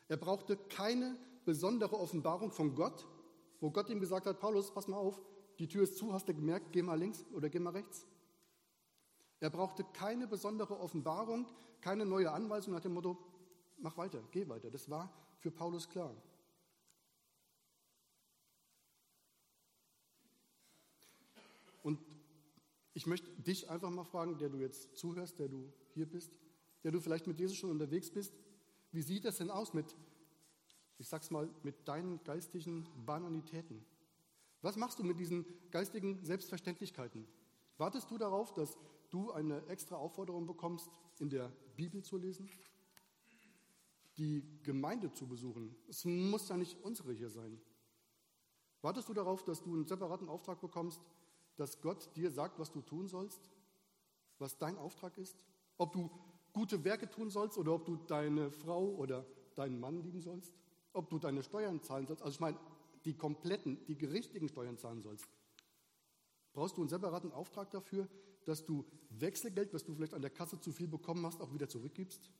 Er 0.09 0.17
brauchte 0.17 0.57
keine 0.57 1.19
besondere 1.45 1.99
Offenbarung 2.01 2.51
von 2.51 2.75
Gott, 2.75 3.07
wo 3.61 3.71
Gott 3.71 3.91
ihm 3.91 4.01
gesagt 4.01 4.25
hat, 4.25 4.41
Paulus, 4.41 4.73
pass 4.73 4.89
mal 4.89 4.97
auf, 4.97 5.21
die 5.59 5.69
Tür 5.69 5.83
ist 5.83 5.99
zu, 5.99 6.15
hast 6.15 6.29
du 6.29 6.35
gemerkt, 6.35 6.73
geh 6.73 6.81
mal 6.81 6.99
links 6.99 7.23
oder 7.35 7.51
geh 7.51 7.59
mal 7.59 7.75
rechts. 7.75 8.07
Er 9.39 9.51
brauchte 9.51 9.85
keine 9.85 10.27
besondere 10.27 10.81
Offenbarung, 10.81 11.47
keine 11.83 12.07
neue 12.07 12.33
Anweisung 12.33 12.73
nach 12.73 12.81
dem 12.81 12.95
Motto, 12.95 13.19
mach 13.77 13.99
weiter, 13.99 14.23
geh 14.31 14.49
weiter. 14.49 14.71
Das 14.71 14.89
war 14.89 15.13
für 15.41 15.51
Paulus 15.51 15.91
klar. 15.91 16.17
Und 21.83 22.01
ich 22.95 23.07
möchte 23.07 23.29
dich 23.43 23.69
einfach 23.69 23.91
mal 23.91 24.05
fragen, 24.05 24.39
der 24.39 24.49
du 24.49 24.57
jetzt 24.57 24.97
zuhörst, 24.97 25.39
der 25.39 25.49
du 25.49 25.71
hier 25.93 26.07
bist, 26.07 26.33
der 26.85 26.93
du 26.93 27.01
vielleicht 27.01 27.27
mit 27.27 27.41
Jesus 27.41 27.57
schon 27.57 27.71
unterwegs 27.71 28.11
bist, 28.11 28.35
wie 28.93 29.03
sieht 29.03 29.25
das 29.25 29.39
denn 29.39 29.51
aus 29.51 29.75
mit, 29.75 29.97
ich 30.99 31.09
sag's 31.09 31.31
mal, 31.31 31.51
mit 31.63 31.89
deinen 31.89 32.23
geistigen 32.23 32.87
Banalitäten? 33.05 33.85
Was 34.63 34.77
machst 34.77 34.99
du 34.99 35.03
mit 35.03 35.19
diesen 35.19 35.45
geistigen 35.71 36.25
Selbstverständlichkeiten? 36.25 37.27
Wartest 37.77 38.11
du 38.11 38.19
darauf, 38.19 38.55
dass 38.55 38.79
du 39.11 39.33
eine 39.33 39.67
extra 39.67 39.97
Aufforderung 39.97 40.47
bekommst, 40.47 40.89
in 41.19 41.29
der 41.29 41.51
Bibel 41.77 42.03
zu 42.03 42.17
lesen? 42.17 42.49
Die 44.17 44.45
Gemeinde 44.63 45.13
zu 45.13 45.27
besuchen? 45.27 45.75
Es 45.89 46.05
muss 46.05 46.49
ja 46.49 46.57
nicht 46.57 46.81
unsere 46.83 47.13
hier 47.13 47.31
sein. 47.31 47.61
Wartest 48.81 49.09
du 49.09 49.15
darauf, 49.15 49.43
dass 49.43 49.63
du 49.63 49.75
einen 49.75 49.87
separaten 49.87 50.29
Auftrag 50.29 50.61
bekommst, 50.61 51.01
dass 51.57 51.81
Gott 51.81 52.15
dir 52.17 52.31
sagt, 52.31 52.59
was 52.59 52.71
du 52.71 52.81
tun 52.83 53.09
sollst? 53.09 53.41
Was 54.39 54.59
dein 54.59 54.77
Auftrag 54.79 55.17
ist? 55.19 55.45
Ob 55.79 55.93
du 55.93 56.11
gute 56.55 56.83
Werke 56.85 57.11
tun 57.11 57.29
sollst 57.29 57.59
oder 57.59 57.75
ob 57.75 57.85
du 57.85 57.97
deine 57.97 58.51
Frau 58.51 58.87
oder 58.95 59.27
deinen 59.57 59.79
Mann 59.79 60.03
lieben 60.03 60.23
sollst, 60.23 60.55
ob 60.95 61.11
du 61.11 61.19
deine 61.19 61.43
Steuern 61.43 61.83
zahlen 61.83 62.07
sollst, 62.07 62.23
also 62.23 62.33
ich 62.33 62.41
meine 62.41 62.57
die 63.05 63.15
kompletten, 63.15 63.85
die 63.87 64.03
richtigen 64.07 64.49
Steuern 64.49 64.79
zahlen 64.79 65.03
sollst. 65.03 65.29
Brauchst 66.55 66.77
du 66.77 66.81
einen 66.81 66.89
separaten 66.89 67.33
Auftrag 67.33 67.71
dafür, 67.71 68.09
dass 68.47 68.65
du 68.65 68.87
Wechselgeld, 69.11 69.75
was 69.75 69.85
du 69.85 69.95
vielleicht 69.95 70.15
an 70.15 70.23
der 70.23 70.31
Kasse 70.31 70.59
zu 70.59 70.73
viel 70.73 70.89
bekommen 70.89 71.27
hast, 71.27 71.43
auch 71.43 71.53
wieder 71.53 71.69
zurückgibst? 71.69 72.31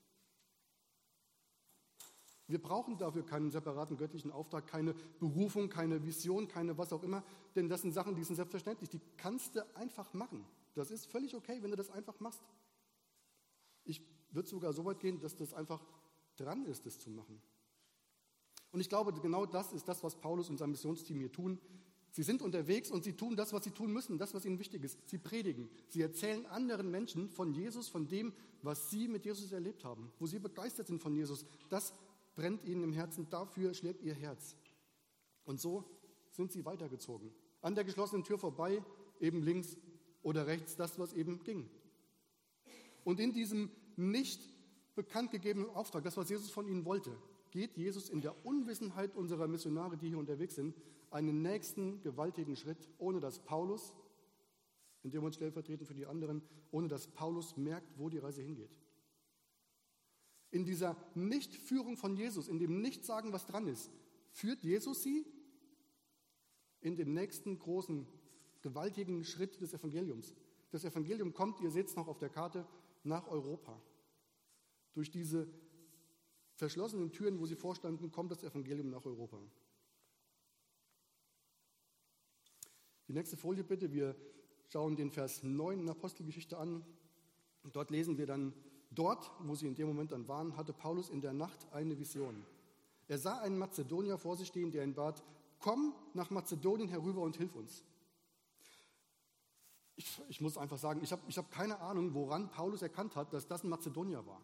Wir 2.47 2.63
brauchen 2.63 2.99
dafür 2.99 3.25
keinen 3.25 3.51
separaten 3.51 3.97
göttlichen 3.97 4.31
Auftrag, 4.31 4.67
keine 4.67 4.95
Berufung, 5.19 5.71
keine 5.71 6.05
Vision, 6.05 6.47
keine 6.47 6.77
was 6.77 6.93
auch 6.93 7.03
immer, 7.03 7.25
denn 7.57 7.69
das 7.69 7.83
sind 7.83 7.93
Sachen, 7.93 8.15
die 8.15 8.25
sind 8.25 8.37
selbstverständlich, 8.37 8.91
die 8.91 9.01
kannst 9.17 9.57
du 9.57 9.77
einfach 9.77 10.13
machen. 10.13 10.47
Das 10.75 10.91
ist 10.91 11.07
völlig 11.07 11.35
okay, 11.35 11.59
wenn 11.63 11.71
du 11.71 11.77
das 11.77 11.91
einfach 11.91 12.21
machst. 12.21 12.43
Ich 13.85 14.03
würde 14.31 14.49
sogar 14.49 14.73
so 14.73 14.85
weit 14.85 15.01
gehen, 15.01 15.21
dass 15.21 15.37
das 15.37 15.55
einfach 15.55 15.85
dran 16.37 16.65
ist, 16.67 16.87
das 16.87 16.99
zu 16.99 17.11
machen. 17.11 17.41
Und 18.73 18.81
ich 18.81 18.89
glaube, 18.89 19.13
genau 19.13 19.47
das 19.47 19.73
ist 19.73 19.87
das, 19.87 20.03
was 20.03 20.21
Paulus 20.21 20.51
und 20.51 20.59
sein 20.59 20.71
Missionsteam 20.71 21.19
hier 21.19 21.31
tun. 21.31 21.61
Sie 22.11 22.23
sind 22.23 22.43
unterwegs 22.43 22.91
und 22.91 23.05
sie 23.05 23.15
tun 23.15 23.37
das, 23.37 23.53
was 23.53 23.65
sie 23.65 23.71
tun 23.71 23.93
müssen, 23.93 24.19
das, 24.19 24.35
was 24.35 24.45
ihnen 24.45 24.59
wichtig 24.59 24.85
ist. 24.85 24.99
Sie 25.09 25.19
predigen. 25.19 25.69
Sie 25.89 26.01
erzählen 26.01 26.47
anderen 26.47 26.91
Menschen 26.91 27.29
von 27.29 27.53
Jesus, 27.53 27.89
von 27.89 28.09
dem, 28.09 28.33
was 28.63 28.91
sie 28.91 29.09
mit 29.09 29.25
Jesus 29.25 29.53
erlebt 29.53 29.85
haben, 29.85 30.13
wo 30.19 30.27
sie 30.27 30.39
begeistert 30.39 30.87
sind 30.87 31.01
von 31.01 31.15
Jesus. 31.15 31.45
Das 31.69 31.93
brennt 32.35 32.65
ihnen 32.65 32.85
im 32.85 32.93
Herzen, 32.93 33.29
dafür 33.31 33.75
schlägt 33.75 34.03
ihr 34.03 34.15
Herz. 34.15 34.57
Und 35.45 35.61
so 35.61 35.85
sind 36.31 36.53
sie 36.53 36.65
weitergezogen. 36.65 37.33
An 37.61 37.75
der 37.75 37.85
geschlossenen 37.85 38.25
Tür 38.25 38.39
vorbei, 38.39 38.83
eben 39.21 39.43
links 39.43 39.77
oder 40.23 40.47
rechts, 40.47 40.77
das, 40.77 40.99
was 40.99 41.13
eben 41.13 41.43
ging. 41.45 41.69
Und 43.05 43.21
in 43.21 43.33
diesem 43.33 43.71
nicht 43.97 44.51
bekannt 44.95 45.31
gegebenen 45.31 45.71
Auftrag, 45.71 46.03
das, 46.03 46.17
was 46.17 46.31
Jesus 46.31 46.51
von 46.51 46.67
ihnen 46.67 46.85
wollte, 46.85 47.17
geht 47.51 47.77
Jesus 47.77 48.09
in 48.09 48.21
der 48.21 48.45
Unwissenheit 48.45 49.15
unserer 49.15 49.47
Missionare, 49.47 49.97
die 49.97 50.09
hier 50.09 50.19
unterwegs 50.19 50.57
sind, 50.57 50.75
einen 51.11 51.43
nächsten 51.43 52.01
gewaltigen 52.03 52.57
Schritt, 52.57 52.89
ohne 52.99 53.21
dass 53.21 53.39
Paulus, 53.39 53.95
in 55.03 55.11
dem 55.11 55.23
uns 55.23 55.37
stellvertretend 55.37 55.87
für 55.87 55.95
die 55.95 56.07
anderen, 56.07 56.43
ohne 56.73 56.89
dass 56.89 57.07
Paulus 57.07 57.57
merkt, 57.57 57.99
wo 57.99 58.09
die 58.09 58.19
Reise 58.19 58.43
hingeht. 58.43 58.75
In 60.51 60.65
dieser 60.65 60.97
Nichtführung 61.15 61.97
von 61.97 62.17
Jesus, 62.17 62.49
in 62.49 62.59
dem 62.59 62.81
Nichtsagen, 62.81 63.33
was 63.33 63.47
dran 63.47 63.69
ist, 63.69 63.91
führt 64.31 64.65
Jesus 64.65 65.03
sie 65.03 65.25
in 66.81 66.97
den 66.97 67.15
nächsten 67.15 67.59
großen, 67.59 68.07
gewaltigen 68.63 69.25
Schritt 69.25 69.61
des 69.61 69.75
Evangeliums. 69.75 70.35
Das 70.71 70.85
Evangelium 70.85 71.35
kommt, 71.35 71.61
ihr 71.61 71.71
seht 71.71 71.87
es 71.87 71.97
noch 71.97 72.09
auf 72.09 72.19
der 72.19 72.31
Karte, 72.31 72.67
nach 73.05 73.29
Europa. 73.29 73.81
Durch 74.95 75.11
diese 75.11 75.49
verschlossenen 76.55 77.13
Türen, 77.13 77.39
wo 77.39 77.47
sie 77.47 77.57
vorstanden, 77.57 78.11
kommt 78.11 78.31
das 78.31 78.43
Evangelium 78.43 78.91
nach 78.91 79.05
Europa. 79.05 79.39
Die 83.09 83.13
nächste 83.13 83.37
Folie 83.37 83.65
bitte. 83.65 83.93
Wir 83.93 84.17
schauen 84.69 84.97
den 84.97 85.11
Vers 85.11 85.43
9 85.43 85.81
in 85.81 85.89
Apostelgeschichte 85.89 86.59
an. 86.59 86.85
Dort 87.73 87.91
lesen 87.91 88.19
wir 88.19 88.27
dann, 88.27 88.53
dort, 88.91 89.31
wo 89.41 89.55
sie 89.55 89.67
in 89.67 89.75
dem 89.75 89.89
Moment 89.89 90.13
dann 90.13 90.29
waren, 90.29 90.57
hatte 90.57 90.73
Paulus 90.73 91.11
in 91.11 91.21
der 91.21 91.33
Nacht 91.33 91.67
eine 91.73 91.99
Vision. 91.99 92.45
Er 93.09 93.19
sah 93.19 93.41
einen 93.41 93.59
Mazedonier 93.59 94.19
vor 94.19 94.37
sich 94.37 94.49
stehen, 94.49 94.71
der 94.71 94.85
ihn 94.85 94.95
bat, 94.95 95.23
komm 95.59 95.95
nach 96.15 96.31
Mazedonien 96.31 96.89
herüber 96.89 97.23
und 97.23 97.37
hilf 97.37 97.55
uns. 97.55 97.85
Ich, 99.97 100.21
ich 100.29 100.41
muss 100.41 100.59
einfach 100.59 100.79
sagen, 100.79 101.01
ich 101.03 101.13
habe 101.13 101.23
ich 101.29 101.39
hab 101.39 101.51
keine 101.51 101.79
Ahnung, 101.81 102.15
woran 102.15 102.51
Paulus 102.51 102.83
erkannt 102.83 103.15
hat, 103.17 103.33
dass 103.33 103.47
das 103.47 103.63
ein 103.63 103.69
Mazedonier 103.69 104.27
war. 104.27 104.41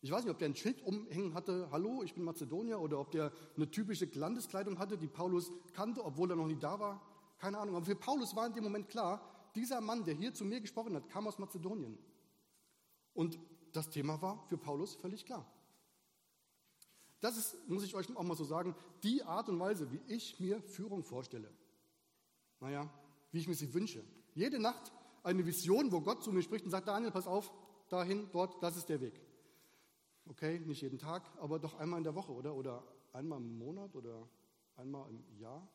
Ich 0.00 0.12
weiß 0.12 0.22
nicht, 0.22 0.30
ob 0.30 0.38
der 0.38 0.48
ein 0.48 0.54
Schild 0.54 0.80
umhängen 0.82 1.34
hatte, 1.34 1.68
hallo, 1.72 2.02
ich 2.04 2.14
bin 2.14 2.22
Mazedonier, 2.22 2.78
oder 2.78 3.00
ob 3.00 3.10
der 3.10 3.32
eine 3.56 3.68
typische 3.68 4.04
Landeskleidung 4.06 4.78
hatte, 4.78 4.96
die 4.96 5.08
Paulus 5.08 5.50
kannte, 5.72 6.04
obwohl 6.04 6.30
er 6.30 6.36
noch 6.36 6.46
nie 6.46 6.58
da 6.58 6.78
war. 6.78 7.02
Keine 7.38 7.58
Ahnung. 7.58 7.74
Aber 7.74 7.84
für 7.84 7.96
Paulus 7.96 8.36
war 8.36 8.46
in 8.46 8.52
dem 8.52 8.64
Moment 8.64 8.88
klar, 8.88 9.20
dieser 9.56 9.80
Mann, 9.80 10.04
der 10.04 10.14
hier 10.14 10.32
zu 10.32 10.44
mir 10.44 10.60
gesprochen 10.60 10.94
hat, 10.94 11.08
kam 11.08 11.26
aus 11.26 11.38
Mazedonien. 11.38 11.98
Und 13.12 13.38
das 13.72 13.90
Thema 13.90 14.22
war 14.22 14.46
für 14.48 14.56
Paulus 14.56 14.94
völlig 14.94 15.24
klar. 15.24 15.44
Das 17.20 17.36
ist, 17.36 17.68
muss 17.68 17.82
ich 17.82 17.96
euch 17.96 18.14
auch 18.16 18.22
mal 18.22 18.36
so 18.36 18.44
sagen, 18.44 18.76
die 19.02 19.24
Art 19.24 19.48
und 19.48 19.58
Weise, 19.58 19.90
wie 19.90 20.00
ich 20.06 20.38
mir 20.38 20.62
Führung 20.62 21.02
vorstelle. 21.02 21.52
Naja, 22.60 22.88
wie 23.32 23.38
ich 23.38 23.48
mir 23.48 23.54
sie 23.54 23.72
wünsche. 23.74 24.04
Jede 24.34 24.58
Nacht 24.58 24.92
eine 25.22 25.44
Vision, 25.44 25.92
wo 25.92 26.00
Gott 26.00 26.22
zu 26.22 26.32
mir 26.32 26.42
spricht 26.42 26.64
und 26.64 26.70
sagt, 26.70 26.88
Daniel, 26.88 27.10
pass 27.10 27.26
auf, 27.26 27.52
dahin, 27.88 28.28
dort, 28.32 28.62
das 28.62 28.76
ist 28.76 28.88
der 28.88 29.00
Weg. 29.00 29.20
Okay, 30.26 30.60
nicht 30.60 30.82
jeden 30.82 30.98
Tag, 30.98 31.22
aber 31.40 31.58
doch 31.58 31.74
einmal 31.78 31.98
in 31.98 32.04
der 32.04 32.14
Woche, 32.14 32.32
oder? 32.32 32.54
Oder 32.54 32.84
einmal 33.12 33.38
im 33.38 33.58
Monat 33.58 33.94
oder 33.96 34.28
einmal 34.76 35.08
im 35.10 35.24
Jahr. 35.38 35.66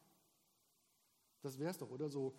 Das 1.41 1.59
wäre 1.59 1.71
es 1.71 1.77
doch, 1.77 1.89
oder? 1.89 2.09
So 2.09 2.33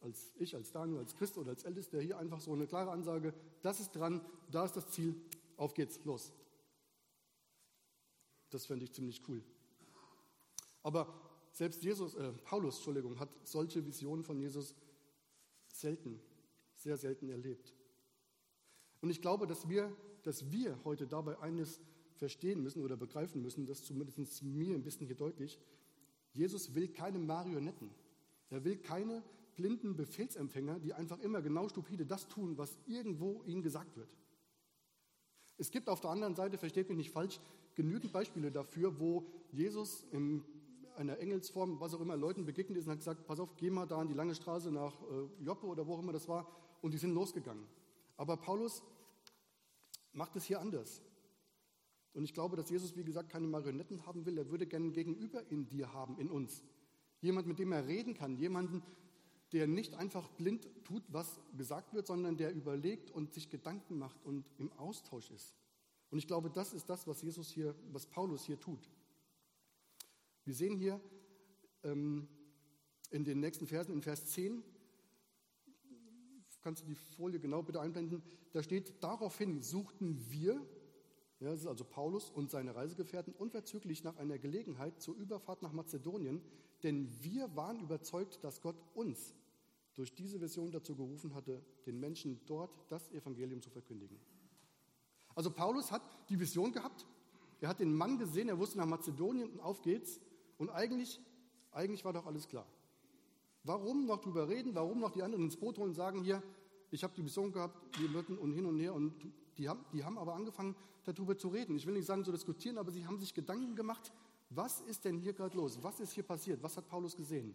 als 0.00 0.32
ich, 0.36 0.54
als 0.54 0.72
Daniel, 0.72 0.98
als 0.98 1.14
Christ 1.14 1.38
oder 1.38 1.50
als 1.50 1.64
Ältester 1.64 2.00
hier 2.00 2.18
einfach 2.18 2.40
so 2.40 2.52
eine 2.52 2.66
klare 2.66 2.90
Ansage, 2.90 3.34
das 3.62 3.80
ist 3.80 3.92
dran, 3.92 4.24
da 4.50 4.64
ist 4.64 4.76
das 4.76 4.88
Ziel, 4.88 5.14
auf 5.56 5.74
geht's, 5.74 6.00
los. 6.04 6.32
Das 8.50 8.66
fände 8.66 8.84
ich 8.84 8.92
ziemlich 8.92 9.22
cool. 9.28 9.42
Aber 10.82 11.29
selbst 11.52 11.82
Jesus, 11.82 12.14
äh, 12.14 12.32
Paulus, 12.44 12.76
Entschuldigung, 12.76 13.18
hat 13.18 13.30
solche 13.44 13.84
Visionen 13.84 14.24
von 14.24 14.38
Jesus 14.38 14.74
selten, 15.68 16.20
sehr 16.74 16.96
selten 16.96 17.28
erlebt. 17.28 17.74
Und 19.00 19.10
ich 19.10 19.20
glaube, 19.20 19.46
dass 19.46 19.68
wir, 19.68 19.94
dass 20.22 20.50
wir 20.50 20.78
heute 20.84 21.06
dabei 21.06 21.38
eines 21.38 21.80
verstehen 22.14 22.62
müssen 22.62 22.82
oder 22.82 22.96
begreifen 22.96 23.40
müssen, 23.40 23.66
das 23.66 23.82
zumindest 23.82 24.42
mir 24.42 24.74
ein 24.74 24.82
bisschen 24.82 25.06
hier 25.06 25.16
deutlich, 25.16 25.58
Jesus 26.32 26.74
will 26.74 26.88
keine 26.88 27.18
Marionetten. 27.18 27.90
Er 28.50 28.64
will 28.64 28.76
keine 28.76 29.22
blinden 29.56 29.96
Befehlsempfänger, 29.96 30.78
die 30.80 30.92
einfach 30.92 31.18
immer 31.20 31.42
genau 31.42 31.68
stupide 31.68 32.06
das 32.06 32.28
tun, 32.28 32.56
was 32.58 32.78
irgendwo 32.86 33.42
ihnen 33.44 33.62
gesagt 33.62 33.96
wird. 33.96 34.08
Es 35.56 35.70
gibt 35.70 35.88
auf 35.88 36.00
der 36.00 36.10
anderen 36.10 36.34
Seite, 36.34 36.58
versteht 36.58 36.88
mich 36.88 36.96
nicht 36.96 37.10
falsch, 37.10 37.40
genügend 37.74 38.12
Beispiele 38.12 38.50
dafür, 38.50 38.98
wo 38.98 39.26
Jesus 39.52 40.04
in 40.12 40.44
einer 41.00 41.18
Engelsform, 41.18 41.80
was 41.80 41.94
auch 41.94 42.00
immer, 42.00 42.16
Leuten 42.16 42.44
begegnet 42.44 42.78
ist 42.78 42.86
und 42.86 42.92
hat 42.92 42.98
gesagt, 42.98 43.26
pass 43.26 43.40
auf, 43.40 43.56
geh 43.56 43.70
mal 43.70 43.86
da 43.86 43.98
an 43.98 44.08
die 44.08 44.14
lange 44.14 44.34
Straße 44.34 44.70
nach 44.70 44.94
äh, 45.02 45.44
Joppe 45.44 45.66
oder 45.66 45.86
wo 45.86 45.94
auch 45.94 46.00
immer 46.00 46.12
das 46.12 46.28
war 46.28 46.46
und 46.82 46.92
die 46.92 46.98
sind 46.98 47.14
losgegangen. 47.14 47.66
Aber 48.16 48.36
Paulus 48.36 48.82
macht 50.12 50.36
es 50.36 50.44
hier 50.44 50.60
anders. 50.60 51.02
Und 52.12 52.24
ich 52.24 52.34
glaube, 52.34 52.56
dass 52.56 52.68
Jesus, 52.70 52.96
wie 52.96 53.04
gesagt, 53.04 53.30
keine 53.30 53.46
Marionetten 53.46 54.04
haben 54.04 54.26
will. 54.26 54.36
Er 54.36 54.50
würde 54.50 54.66
gerne 54.66 54.90
Gegenüber 54.90 55.42
in 55.50 55.68
dir 55.68 55.92
haben, 55.92 56.18
in 56.18 56.28
uns. 56.28 56.64
Jemand, 57.20 57.46
mit 57.46 57.58
dem 57.58 57.72
er 57.72 57.86
reden 57.86 58.14
kann. 58.14 58.36
Jemanden, 58.36 58.82
der 59.52 59.66
nicht 59.66 59.94
einfach 59.94 60.28
blind 60.30 60.68
tut, 60.84 61.02
was 61.08 61.40
gesagt 61.56 61.94
wird, 61.94 62.06
sondern 62.06 62.36
der 62.36 62.52
überlegt 62.52 63.10
und 63.10 63.32
sich 63.32 63.48
Gedanken 63.48 63.98
macht 63.98 64.24
und 64.24 64.44
im 64.58 64.72
Austausch 64.72 65.30
ist. 65.30 65.54
Und 66.10 66.18
ich 66.18 66.26
glaube, 66.26 66.50
das 66.50 66.72
ist 66.72 66.90
das, 66.90 67.06
was 67.06 67.22
Jesus 67.22 67.48
hier, 67.48 67.74
was 67.92 68.06
Paulus 68.06 68.44
hier 68.44 68.58
tut. 68.58 68.90
Wir 70.50 70.56
sehen 70.56 70.76
hier 70.76 71.00
ähm, 71.84 72.26
in 73.10 73.22
den 73.22 73.38
nächsten 73.38 73.68
Versen, 73.68 73.92
in 73.92 74.02
Vers 74.02 74.26
10, 74.32 74.64
kannst 76.60 76.82
du 76.82 76.86
die 76.88 76.96
Folie 76.96 77.38
genau 77.38 77.62
bitte 77.62 77.80
einblenden, 77.80 78.20
da 78.50 78.60
steht, 78.60 79.00
daraufhin 79.00 79.62
suchten 79.62 80.28
wir, 80.28 80.54
ja, 81.38 81.50
das 81.50 81.60
ist 81.60 81.66
also 81.68 81.84
Paulus 81.84 82.30
und 82.30 82.50
seine 82.50 82.74
Reisegefährten, 82.74 83.32
unverzüglich 83.32 84.02
nach 84.02 84.16
einer 84.16 84.40
Gelegenheit 84.40 85.00
zur 85.00 85.14
Überfahrt 85.14 85.62
nach 85.62 85.70
Mazedonien, 85.70 86.42
denn 86.82 87.08
wir 87.22 87.54
waren 87.54 87.78
überzeugt, 87.78 88.42
dass 88.42 88.60
Gott 88.60 88.82
uns 88.94 89.36
durch 89.94 90.16
diese 90.16 90.40
Vision 90.40 90.72
dazu 90.72 90.96
gerufen 90.96 91.32
hatte, 91.36 91.64
den 91.86 92.00
Menschen 92.00 92.40
dort 92.46 92.76
das 92.88 93.08
Evangelium 93.12 93.62
zu 93.62 93.70
verkündigen. 93.70 94.18
Also 95.36 95.52
Paulus 95.52 95.92
hat 95.92 96.02
die 96.28 96.40
Vision 96.40 96.72
gehabt, 96.72 97.06
er 97.60 97.68
hat 97.68 97.78
den 97.78 97.94
Mann 97.94 98.18
gesehen, 98.18 98.48
er 98.48 98.58
wusste 98.58 98.78
nach 98.78 98.86
Mazedonien 98.86 99.48
und 99.48 99.60
auf 99.60 99.82
geht's. 99.82 100.18
Und 100.60 100.68
eigentlich, 100.68 101.18
eigentlich 101.72 102.04
war 102.04 102.12
doch 102.12 102.26
alles 102.26 102.46
klar. 102.46 102.66
Warum 103.64 104.04
noch 104.04 104.18
drüber 104.20 104.46
reden, 104.46 104.74
warum 104.74 105.00
noch 105.00 105.10
die 105.10 105.22
anderen 105.22 105.44
ins 105.44 105.56
Boot 105.56 105.78
holen 105.78 105.88
und 105.88 105.94
sagen 105.94 106.22
hier, 106.22 106.42
ich 106.90 107.02
habe 107.02 107.14
die 107.16 107.24
Vision 107.24 107.50
gehabt, 107.50 107.98
wir 107.98 108.12
würden 108.12 108.36
und 108.36 108.52
hin 108.52 108.66
und 108.66 108.78
her 108.78 108.92
und 108.92 109.14
die 109.56 109.70
haben, 109.70 109.82
die 109.94 110.04
haben 110.04 110.18
aber 110.18 110.34
angefangen 110.34 110.76
darüber 111.04 111.38
zu 111.38 111.48
reden. 111.48 111.76
Ich 111.76 111.86
will 111.86 111.94
nicht 111.94 112.04
sagen 112.04 112.26
zu 112.26 112.30
diskutieren, 112.30 112.76
aber 112.76 112.90
sie 112.90 113.06
haben 113.06 113.18
sich 113.18 113.32
Gedanken 113.32 113.74
gemacht, 113.74 114.12
was 114.50 114.82
ist 114.82 115.06
denn 115.06 115.18
hier 115.18 115.32
gerade 115.32 115.56
los? 115.56 115.78
Was 115.80 115.98
ist 115.98 116.12
hier 116.12 116.24
passiert? 116.24 116.62
Was 116.62 116.76
hat 116.76 116.86
Paulus 116.88 117.16
gesehen? 117.16 117.54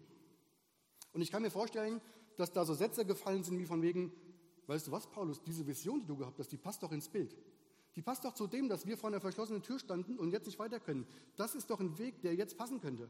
Und 1.14 1.22
ich 1.22 1.30
kann 1.30 1.44
mir 1.44 1.52
vorstellen, 1.52 2.02
dass 2.38 2.52
da 2.52 2.66
so 2.66 2.74
Sätze 2.74 3.06
gefallen 3.06 3.44
sind 3.44 3.60
wie 3.60 3.68
von 3.68 3.84
wegen, 3.84 4.12
weißt 4.66 4.88
du 4.88 4.92
was, 4.92 5.06
Paulus, 5.06 5.44
diese 5.44 5.68
Vision, 5.68 6.02
die 6.02 6.08
du 6.08 6.18
gehabt 6.18 6.40
hast, 6.40 6.52
die 6.52 6.58
passt 6.58 6.82
doch 6.82 6.92
ins 6.92 7.08
Bild. 7.08 7.36
Die 7.96 8.02
passt 8.02 8.26
doch 8.26 8.34
zu 8.34 8.48
dem, 8.48 8.68
dass 8.68 8.86
wir 8.86 8.98
vor 8.98 9.10
einer 9.10 9.22
verschlossenen 9.22 9.64
Tür 9.64 9.80
standen 9.80 10.20
und 10.20 10.32
jetzt 10.32 10.46
nicht 10.46 10.60
weiter 10.60 10.80
können. 10.80 11.08
Das 11.38 11.56
ist 11.56 11.70
doch 11.70 11.80
ein 11.80 11.98
Weg, 11.98 12.22
der 12.22 12.36
jetzt 12.36 12.58
passen 12.58 12.82
könnte. 12.82 13.10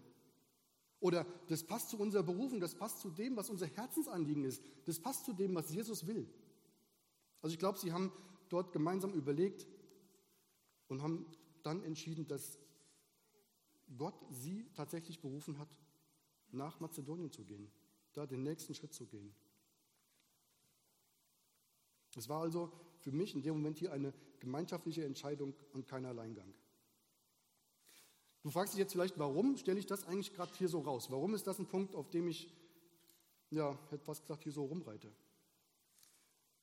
Oder 1.00 1.26
das 1.48 1.64
passt 1.64 1.90
zu 1.90 1.98
unserer 1.98 2.24
Berufung, 2.24 2.60
das 2.60 2.76
passt 2.76 3.00
zu 3.00 3.10
dem, 3.10 3.36
was 3.36 3.50
unser 3.50 3.68
Herzensanliegen 3.68 4.44
ist. 4.44 4.64
Das 4.86 5.00
passt 5.00 5.26
zu 5.26 5.34
dem, 5.34 5.56
was 5.56 5.72
Jesus 5.72 6.08
will. 6.08 6.28
Also 7.42 7.54
ich 7.54 7.60
glaube, 7.60 7.80
sie 7.80 7.92
haben 7.92 8.12
dort 8.50 8.72
gemeinsam 8.72 9.14
überlegt 9.14 9.68
und 10.88 11.02
haben 11.02 11.26
dann 11.64 11.84
entschieden, 11.84 12.28
dass 12.28 12.60
Gott 13.98 14.16
sie 14.30 14.68
tatsächlich 14.74 15.20
berufen 15.20 15.58
hat, 15.58 15.70
nach 16.52 16.80
Mazedonien 16.80 17.32
zu 17.32 17.44
gehen, 17.44 17.72
da 18.14 18.26
den 18.26 18.44
nächsten 18.44 18.74
Schritt 18.74 18.94
zu 18.94 19.06
gehen. 19.06 19.34
Es 22.16 22.30
war 22.30 22.42
also 22.42 22.72
für 23.06 23.12
mich 23.12 23.36
in 23.36 23.44
dem 23.44 23.54
Moment 23.54 23.78
hier 23.78 23.94
eine 23.94 24.12
gemeinschaftliche 24.40 25.06
Entscheidung 25.06 25.54
und 25.74 25.86
kein 25.86 26.06
Alleingang. 26.06 26.52
Du 28.42 28.50
fragst 28.50 28.74
dich 28.74 28.80
jetzt 28.80 28.94
vielleicht, 28.94 29.20
warum 29.20 29.58
stelle 29.58 29.78
ich 29.78 29.86
das 29.86 30.08
eigentlich 30.08 30.34
gerade 30.34 30.52
hier 30.58 30.70
so 30.70 30.80
raus? 30.80 31.12
Warum 31.12 31.36
ist 31.36 31.46
das 31.46 31.60
ein 31.60 31.68
Punkt, 31.68 31.94
auf 31.94 32.10
dem 32.10 32.28
ich, 32.28 32.52
ja, 33.52 33.78
hätte 33.92 34.04
fast 34.04 34.24
gesagt, 34.24 34.42
hier 34.42 34.52
so 34.52 34.66
rumreite? 34.66 35.12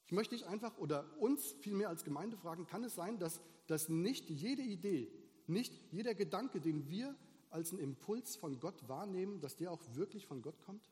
Ich 0.04 0.10
möchte 0.10 0.34
dich 0.34 0.44
einfach 0.48 0.76
oder 0.78 1.06
uns 1.20 1.52
vielmehr 1.60 1.88
als 1.88 2.02
Gemeinde 2.02 2.36
fragen, 2.36 2.66
kann 2.66 2.82
es 2.82 2.96
sein, 2.96 3.20
dass, 3.20 3.40
dass 3.68 3.88
nicht 3.88 4.28
jede 4.28 4.62
Idee, 4.62 5.12
nicht 5.46 5.72
jeder 5.92 6.12
Gedanke, 6.16 6.60
den 6.60 6.90
wir 6.90 7.14
als 7.50 7.70
einen 7.70 7.78
Impuls 7.78 8.34
von 8.34 8.58
Gott 8.58 8.88
wahrnehmen, 8.88 9.40
dass 9.40 9.54
der 9.54 9.70
auch 9.70 9.82
wirklich 9.94 10.26
von 10.26 10.42
Gott 10.42 10.60
kommt? 10.62 10.90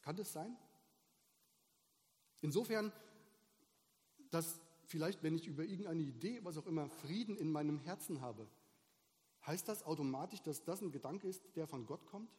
Kann 0.00 0.16
das 0.16 0.32
sein? 0.32 0.56
Insofern 2.40 2.90
dass 4.30 4.60
vielleicht, 4.90 5.22
wenn 5.22 5.34
ich 5.34 5.46
über 5.46 5.62
irgendeine 5.62 6.02
Idee, 6.02 6.40
was 6.42 6.58
auch 6.58 6.66
immer, 6.66 6.88
Frieden 6.88 7.36
in 7.36 7.50
meinem 7.50 7.78
Herzen 7.78 8.20
habe, 8.20 8.46
heißt 9.46 9.68
das 9.68 9.84
automatisch, 9.84 10.42
dass 10.42 10.64
das 10.64 10.82
ein 10.82 10.90
Gedanke 10.90 11.28
ist, 11.28 11.42
der 11.54 11.66
von 11.66 11.86
Gott 11.86 12.04
kommt? 12.06 12.30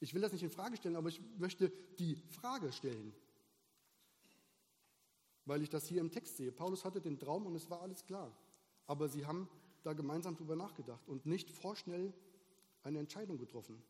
Ich 0.00 0.14
will 0.14 0.20
das 0.20 0.32
nicht 0.32 0.42
in 0.42 0.50
Frage 0.50 0.76
stellen, 0.76 0.96
aber 0.96 1.08
ich 1.08 1.20
möchte 1.38 1.70
die 1.98 2.16
Frage 2.16 2.72
stellen, 2.72 3.14
weil 5.44 5.62
ich 5.62 5.68
das 5.68 5.86
hier 5.86 6.00
im 6.00 6.10
Text 6.10 6.36
sehe. 6.38 6.50
Paulus 6.50 6.84
hatte 6.84 7.00
den 7.00 7.18
Traum 7.18 7.46
und 7.46 7.54
es 7.54 7.70
war 7.70 7.82
alles 7.82 8.04
klar. 8.04 8.36
Aber 8.86 9.08
sie 9.08 9.26
haben 9.26 9.48
da 9.84 9.92
gemeinsam 9.92 10.36
drüber 10.36 10.56
nachgedacht 10.56 11.06
und 11.08 11.24
nicht 11.24 11.50
vorschnell 11.50 12.12
eine 12.82 12.98
Entscheidung 12.98 13.38
getroffen. 13.38 13.82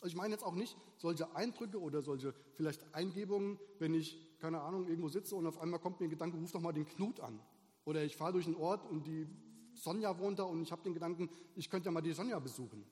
Also 0.00 0.06
ich 0.06 0.16
meine 0.16 0.34
jetzt 0.34 0.44
auch 0.44 0.54
nicht 0.54 0.76
solche 0.96 1.34
Eindrücke 1.36 1.80
oder 1.80 2.00
solche 2.00 2.34
vielleicht 2.54 2.94
Eingebungen, 2.94 3.58
wenn 3.78 3.94
ich, 3.94 4.18
keine 4.42 4.60
Ahnung, 4.60 4.88
irgendwo 4.88 5.08
sitze 5.08 5.36
und 5.36 5.46
auf 5.46 5.60
einmal 5.60 5.78
kommt 5.78 6.00
mir 6.00 6.08
ein 6.08 6.10
Gedanke, 6.10 6.36
ruf 6.36 6.50
doch 6.50 6.60
mal 6.60 6.72
den 6.72 6.84
Knut 6.84 7.20
an. 7.20 7.38
Oder 7.84 8.02
ich 8.04 8.16
fahre 8.16 8.32
durch 8.32 8.46
einen 8.46 8.56
Ort 8.56 8.84
und 8.90 9.06
die 9.06 9.28
Sonja 9.72 10.18
wohnt 10.18 10.40
da 10.40 10.42
und 10.42 10.60
ich 10.62 10.72
habe 10.72 10.82
den 10.82 10.94
Gedanken, 10.94 11.30
ich 11.54 11.70
könnte 11.70 11.86
ja 11.86 11.92
mal 11.92 12.00
die 12.00 12.12
Sonja 12.12 12.40
besuchen. 12.40 12.84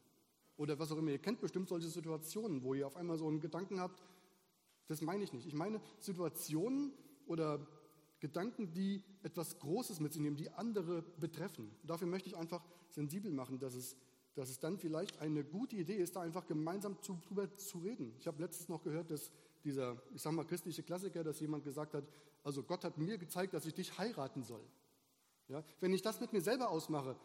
Oder 0.56 0.78
was 0.78 0.92
auch 0.92 0.98
immer. 0.98 1.10
Ihr 1.10 1.18
kennt 1.18 1.40
bestimmt 1.40 1.68
solche 1.68 1.88
Situationen, 1.88 2.62
wo 2.62 2.74
ihr 2.74 2.86
auf 2.86 2.96
einmal 2.96 3.18
so 3.18 3.26
einen 3.26 3.40
Gedanken 3.40 3.80
habt. 3.80 4.00
Das 4.86 5.00
meine 5.02 5.24
ich 5.24 5.32
nicht. 5.32 5.44
Ich 5.44 5.54
meine 5.54 5.80
Situationen 5.98 6.92
oder 7.26 7.66
Gedanken, 8.20 8.72
die 8.72 9.02
etwas 9.24 9.58
Großes 9.58 9.98
mit 9.98 10.12
sich 10.12 10.22
nehmen, 10.22 10.36
die 10.36 10.50
andere 10.50 11.02
betreffen. 11.18 11.72
Dafür 11.82 12.06
möchte 12.06 12.28
ich 12.28 12.36
einfach 12.36 12.64
sensibel 12.90 13.32
machen, 13.32 13.58
dass 13.58 13.74
es 13.74 13.96
dass 14.34 14.48
es 14.48 14.60
dann 14.60 14.78
vielleicht 14.78 15.18
eine 15.20 15.44
gute 15.44 15.76
Idee 15.76 15.96
ist, 15.96 16.14
da 16.14 16.20
einfach 16.20 16.46
gemeinsam 16.46 17.02
zu, 17.02 17.18
drüber 17.26 17.52
zu 17.56 17.78
reden. 17.78 18.14
Ich 18.18 18.26
habe 18.26 18.40
letztens 18.40 18.68
noch 18.68 18.82
gehört, 18.82 19.10
dass 19.10 19.32
dieser, 19.64 20.00
ich 20.14 20.22
sage 20.22 20.36
mal, 20.36 20.44
christliche 20.44 20.82
Klassiker, 20.82 21.24
dass 21.24 21.40
jemand 21.40 21.64
gesagt 21.64 21.94
hat, 21.94 22.04
also 22.42 22.62
Gott 22.62 22.84
hat 22.84 22.98
mir 22.98 23.18
gezeigt, 23.18 23.54
dass 23.54 23.66
ich 23.66 23.74
dich 23.74 23.98
heiraten 23.98 24.42
soll. 24.42 24.64
Ja? 25.48 25.62
Wenn 25.80 25.92
ich 25.92 26.02
das 26.02 26.20
mit 26.20 26.32
mir 26.32 26.40
selber 26.40 26.70
ausmache, 26.70 27.16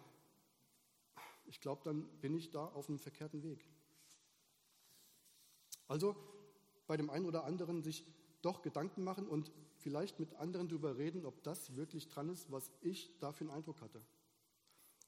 ich 1.46 1.62
glaube, 1.62 1.82
dann 1.84 2.08
bin 2.22 2.34
ich 2.34 2.52
da 2.52 2.66
auf 2.66 2.90
einem 2.90 3.00
verkehrten 3.00 3.44
Weg. 3.44 3.66
Also 5.88 6.16
bei 6.88 6.98
dem 6.98 7.10
einen 7.10 7.26
oder 7.26 7.44
anderen 7.46 7.84
sich 7.84 8.06
doch 8.42 8.62
Gedanken 8.62 9.04
machen 9.04 9.28
und 9.28 9.52
vielleicht 9.78 10.20
mit 10.20 10.34
anderen 10.36 10.68
darüber 10.68 10.98
reden, 10.98 11.26
ob 11.26 11.44
das 11.44 11.76
wirklich 11.76 12.08
dran 12.08 12.30
ist, 12.30 12.52
was 12.52 12.72
ich 12.82 13.18
da 13.20 13.32
für 13.32 13.44
einen 13.44 13.52
Eindruck 13.52 13.82
hatte. 13.82 14.02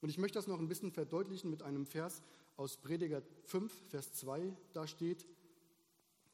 Und 0.02 0.10
ich 0.10 0.18
möchte 0.18 0.38
das 0.38 0.48
noch 0.48 0.60
ein 0.60 0.68
bisschen 0.68 0.92
verdeutlichen 0.92 1.50
mit 1.50 1.64
einem 1.64 1.86
Vers 1.86 2.22
aus 2.56 2.78
Prediger 2.78 3.22
5, 3.46 3.90
Vers 3.90 4.14
2. 4.14 4.56
Da 4.74 4.88
steht, 4.88 5.26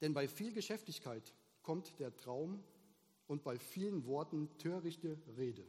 denn 0.03 0.13
bei 0.13 0.27
viel 0.27 0.51
Geschäftigkeit 0.51 1.33
kommt 1.61 1.97
der 1.97 2.13
Traum 2.17 2.61
und 3.25 3.41
bei 3.41 3.57
vielen 3.57 4.05
Worten 4.05 4.49
törichte 4.57 5.17
Rede. 5.37 5.65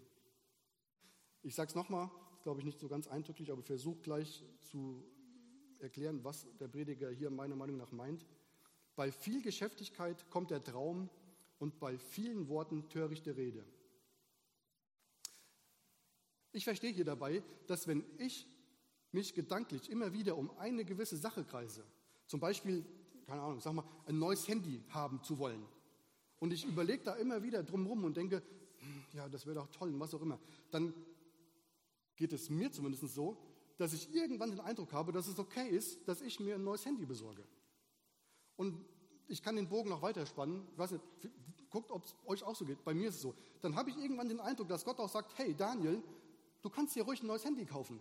Ich 1.42 1.54
sage 1.54 1.68
es 1.68 1.76
nochmal, 1.76 2.10
glaube 2.42 2.58
ich 2.58 2.66
nicht 2.66 2.80
so 2.80 2.88
ganz 2.88 3.06
eindrücklich, 3.06 3.52
aber 3.52 3.62
versuche 3.62 4.00
gleich 4.00 4.42
zu 4.58 5.04
erklären, 5.78 6.24
was 6.24 6.48
der 6.58 6.66
Prediger 6.66 7.10
hier 7.10 7.30
meiner 7.30 7.54
Meinung 7.54 7.76
nach 7.76 7.92
meint. 7.92 8.26
Bei 8.96 9.12
viel 9.12 9.40
Geschäftigkeit 9.40 10.28
kommt 10.30 10.50
der 10.50 10.64
Traum 10.64 11.08
und 11.60 11.78
bei 11.78 11.96
vielen 11.96 12.48
Worten 12.48 12.88
törichte 12.88 13.36
Rede. 13.36 13.64
Ich 16.50 16.64
verstehe 16.64 16.90
hier 16.90 17.04
dabei, 17.04 17.40
dass 17.68 17.86
wenn 17.86 18.02
ich 18.18 18.48
mich 19.12 19.32
gedanklich 19.32 19.88
immer 19.92 20.12
wieder 20.12 20.36
um 20.36 20.50
eine 20.58 20.84
gewisse 20.84 21.16
Sache 21.16 21.44
kreise, 21.44 21.84
zum 22.26 22.40
Beispiel, 22.40 22.84
keine 23.26 23.42
Ahnung, 23.42 23.60
sag 23.60 23.72
mal, 23.72 23.84
ein 24.06 24.18
neues 24.18 24.46
Handy 24.48 24.82
haben 24.90 25.22
zu 25.22 25.38
wollen, 25.38 25.64
und 26.44 26.52
ich 26.52 26.66
überlege 26.66 27.02
da 27.02 27.14
immer 27.14 27.42
wieder 27.42 27.62
drumherum 27.62 28.04
und 28.04 28.18
denke, 28.18 28.42
hm, 28.78 29.04
ja, 29.14 29.28
das 29.30 29.46
wäre 29.46 29.56
doch 29.56 29.68
toll 29.68 29.88
und 29.88 29.98
was 29.98 30.12
auch 30.14 30.20
immer, 30.20 30.38
dann 30.70 30.92
geht 32.16 32.34
es 32.34 32.50
mir 32.50 32.70
zumindest 32.70 33.14
so, 33.14 33.38
dass 33.78 33.92
ich 33.92 34.14
irgendwann 34.14 34.50
den 34.50 34.60
Eindruck 34.60 34.92
habe, 34.92 35.10
dass 35.10 35.26
es 35.26 35.38
okay 35.38 35.68
ist, 35.68 36.06
dass 36.06 36.20
ich 36.20 36.38
mir 36.40 36.56
ein 36.56 36.64
neues 36.64 36.84
Handy 36.84 37.06
besorge. 37.06 37.42
Und 38.56 38.84
ich 39.26 39.42
kann 39.42 39.56
den 39.56 39.68
Bogen 39.68 39.88
noch 39.88 40.02
weiterspannen. 40.02 40.68
Ich 40.70 40.78
weiß 40.78 40.92
nicht, 40.92 41.04
guckt, 41.70 41.90
ob 41.90 42.04
es 42.04 42.14
euch 42.26 42.42
auch 42.44 42.54
so 42.54 42.64
geht. 42.64 42.84
Bei 42.84 42.92
mir 42.92 43.08
ist 43.08 43.16
es 43.16 43.22
so. 43.22 43.34
Dann 43.62 43.74
habe 43.74 43.88
ich 43.90 43.96
irgendwann 43.96 44.28
den 44.28 44.38
Eindruck, 44.38 44.68
dass 44.68 44.84
Gott 44.84 45.00
auch 45.00 45.08
sagt, 45.08 45.36
hey 45.38 45.54
Daniel, 45.54 46.02
du 46.62 46.68
kannst 46.68 46.94
dir 46.94 47.04
ruhig 47.04 47.22
ein 47.22 47.26
neues 47.26 47.44
Handy 47.44 47.64
kaufen. 47.64 48.00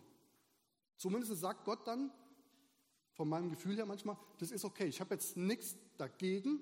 Zumindest 0.98 1.40
sagt 1.40 1.64
Gott 1.64 1.88
dann, 1.88 2.12
von 3.14 3.30
meinem 3.30 3.50
Gefühl 3.50 3.76
her 3.76 3.86
manchmal, 3.86 4.18
das 4.40 4.52
ist 4.52 4.66
okay. 4.66 4.86
Ich 4.86 5.00
habe 5.00 5.14
jetzt 5.14 5.38
nichts 5.38 5.78
dagegen. 5.98 6.62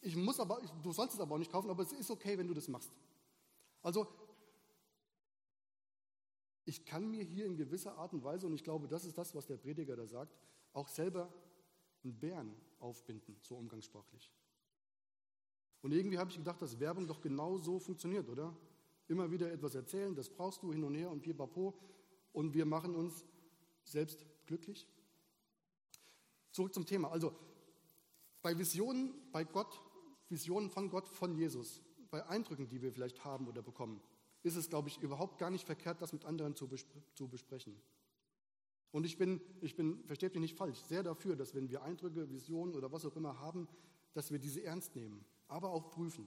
Ich 0.00 0.16
muss 0.16 0.40
aber, 0.40 0.60
du 0.82 0.92
sollst 0.92 1.14
es 1.14 1.20
aber 1.20 1.34
auch 1.34 1.38
nicht 1.38 1.52
kaufen, 1.52 1.70
aber 1.70 1.82
es 1.82 1.92
ist 1.92 2.10
okay, 2.10 2.36
wenn 2.36 2.48
du 2.48 2.54
das 2.54 2.68
machst. 2.68 2.90
Also 3.82 4.06
ich 6.64 6.84
kann 6.84 7.10
mir 7.10 7.24
hier 7.24 7.46
in 7.46 7.56
gewisser 7.56 7.96
Art 7.98 8.12
und 8.12 8.24
Weise, 8.24 8.46
und 8.46 8.54
ich 8.54 8.64
glaube, 8.64 8.88
das 8.88 9.04
ist 9.04 9.18
das, 9.18 9.34
was 9.34 9.46
der 9.46 9.56
Prediger 9.56 9.96
da 9.96 10.06
sagt, 10.06 10.36
auch 10.72 10.88
selber 10.88 11.32
einen 12.04 12.18
Bären 12.18 12.54
aufbinden, 12.78 13.36
so 13.42 13.56
umgangssprachlich. 13.56 14.30
Und 15.82 15.92
irgendwie 15.92 16.18
habe 16.18 16.30
ich 16.30 16.36
gedacht, 16.36 16.62
dass 16.62 16.78
Werbung 16.78 17.06
doch 17.06 17.20
genau 17.20 17.58
so 17.58 17.78
funktioniert, 17.78 18.28
oder? 18.28 18.56
Immer 19.08 19.30
wieder 19.30 19.50
etwas 19.50 19.74
erzählen, 19.74 20.14
das 20.14 20.28
brauchst 20.28 20.62
du 20.62 20.72
hin 20.72 20.84
und 20.84 20.94
her 20.94 21.10
und 21.10 21.22
pipapo, 21.22 21.74
und 22.32 22.54
wir 22.54 22.64
machen 22.64 22.94
uns 22.94 23.24
selbst 23.84 24.24
glücklich. 24.46 24.88
Zurück 26.52 26.72
zum 26.72 26.86
Thema. 26.86 27.10
Also 27.10 27.34
bei 28.42 28.58
Visionen 28.58 29.14
bei 29.32 29.44
Gott, 29.44 29.80
Visionen 30.28 30.70
von 30.70 30.90
Gott, 30.90 31.08
von 31.08 31.34
Jesus, 31.34 31.82
bei 32.10 32.26
Eindrücken, 32.26 32.68
die 32.68 32.82
wir 32.82 32.92
vielleicht 32.92 33.24
haben 33.24 33.48
oder 33.48 33.62
bekommen, 33.62 34.00
ist 34.42 34.56
es, 34.56 34.68
glaube 34.68 34.88
ich, 34.88 35.00
überhaupt 35.00 35.38
gar 35.38 35.50
nicht 35.50 35.66
verkehrt, 35.66 36.02
das 36.02 36.12
mit 36.12 36.24
anderen 36.24 36.54
zu, 36.54 36.68
bespre 36.68 37.02
zu 37.14 37.28
besprechen. 37.28 37.80
Und 38.90 39.04
ich 39.04 39.16
bin, 39.16 39.40
ich 39.60 39.74
bin, 39.74 40.04
versteht 40.04 40.34
mich 40.34 40.42
nicht 40.42 40.56
falsch, 40.56 40.78
sehr 40.80 41.02
dafür, 41.02 41.36
dass 41.36 41.54
wenn 41.54 41.70
wir 41.70 41.82
Eindrücke, 41.82 42.28
Visionen 42.28 42.74
oder 42.74 42.92
was 42.92 43.06
auch 43.06 43.16
immer 43.16 43.38
haben, 43.38 43.68
dass 44.12 44.30
wir 44.30 44.38
diese 44.38 44.62
ernst 44.62 44.94
nehmen, 44.94 45.24
aber 45.48 45.70
auch 45.70 45.90
prüfen. 45.90 46.26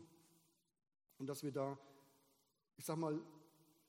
Und 1.18 1.28
dass 1.28 1.44
wir 1.44 1.52
da, 1.52 1.78
ich 2.78 2.86
sag 2.86 2.98
mal, 2.98 3.22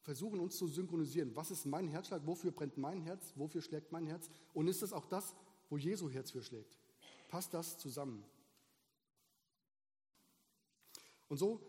versuchen 0.03 0.41
uns 0.41 0.59
zu 0.59 0.69
synchronisieren. 0.69 1.35
Was 1.35 1.51
ist 1.51 1.65
mein 1.65 1.89
Herzschlag? 1.89 2.27
Wofür 2.27 2.53
brennt 2.53 2.77
mein 2.77 3.01
Herz? 3.01 3.33
Wofür 3.37 3.63
schlägt 3.63 3.93
mein 3.93 4.07
Herz? 4.07 4.31
Und 4.53 4.69
ist 4.69 4.83
es 4.83 4.93
auch 4.93 5.07
das, 5.07 5.35
wo 5.69 5.77
Jesu 5.77 6.11
Herz 6.11 6.31
für 6.31 6.43
schlägt? 6.43 6.79
Passt 7.29 7.55
das 7.55 7.79
zusammen? 7.79 8.25
Und 11.29 11.39
so 11.39 11.61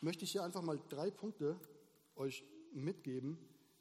möchte 0.00 0.24
ich 0.24 0.32
hier 0.32 0.44
einfach 0.44 0.62
mal 0.62 0.80
drei 0.88 1.10
Punkte 1.10 1.58
euch 2.14 2.44
mitgeben, 2.72 3.38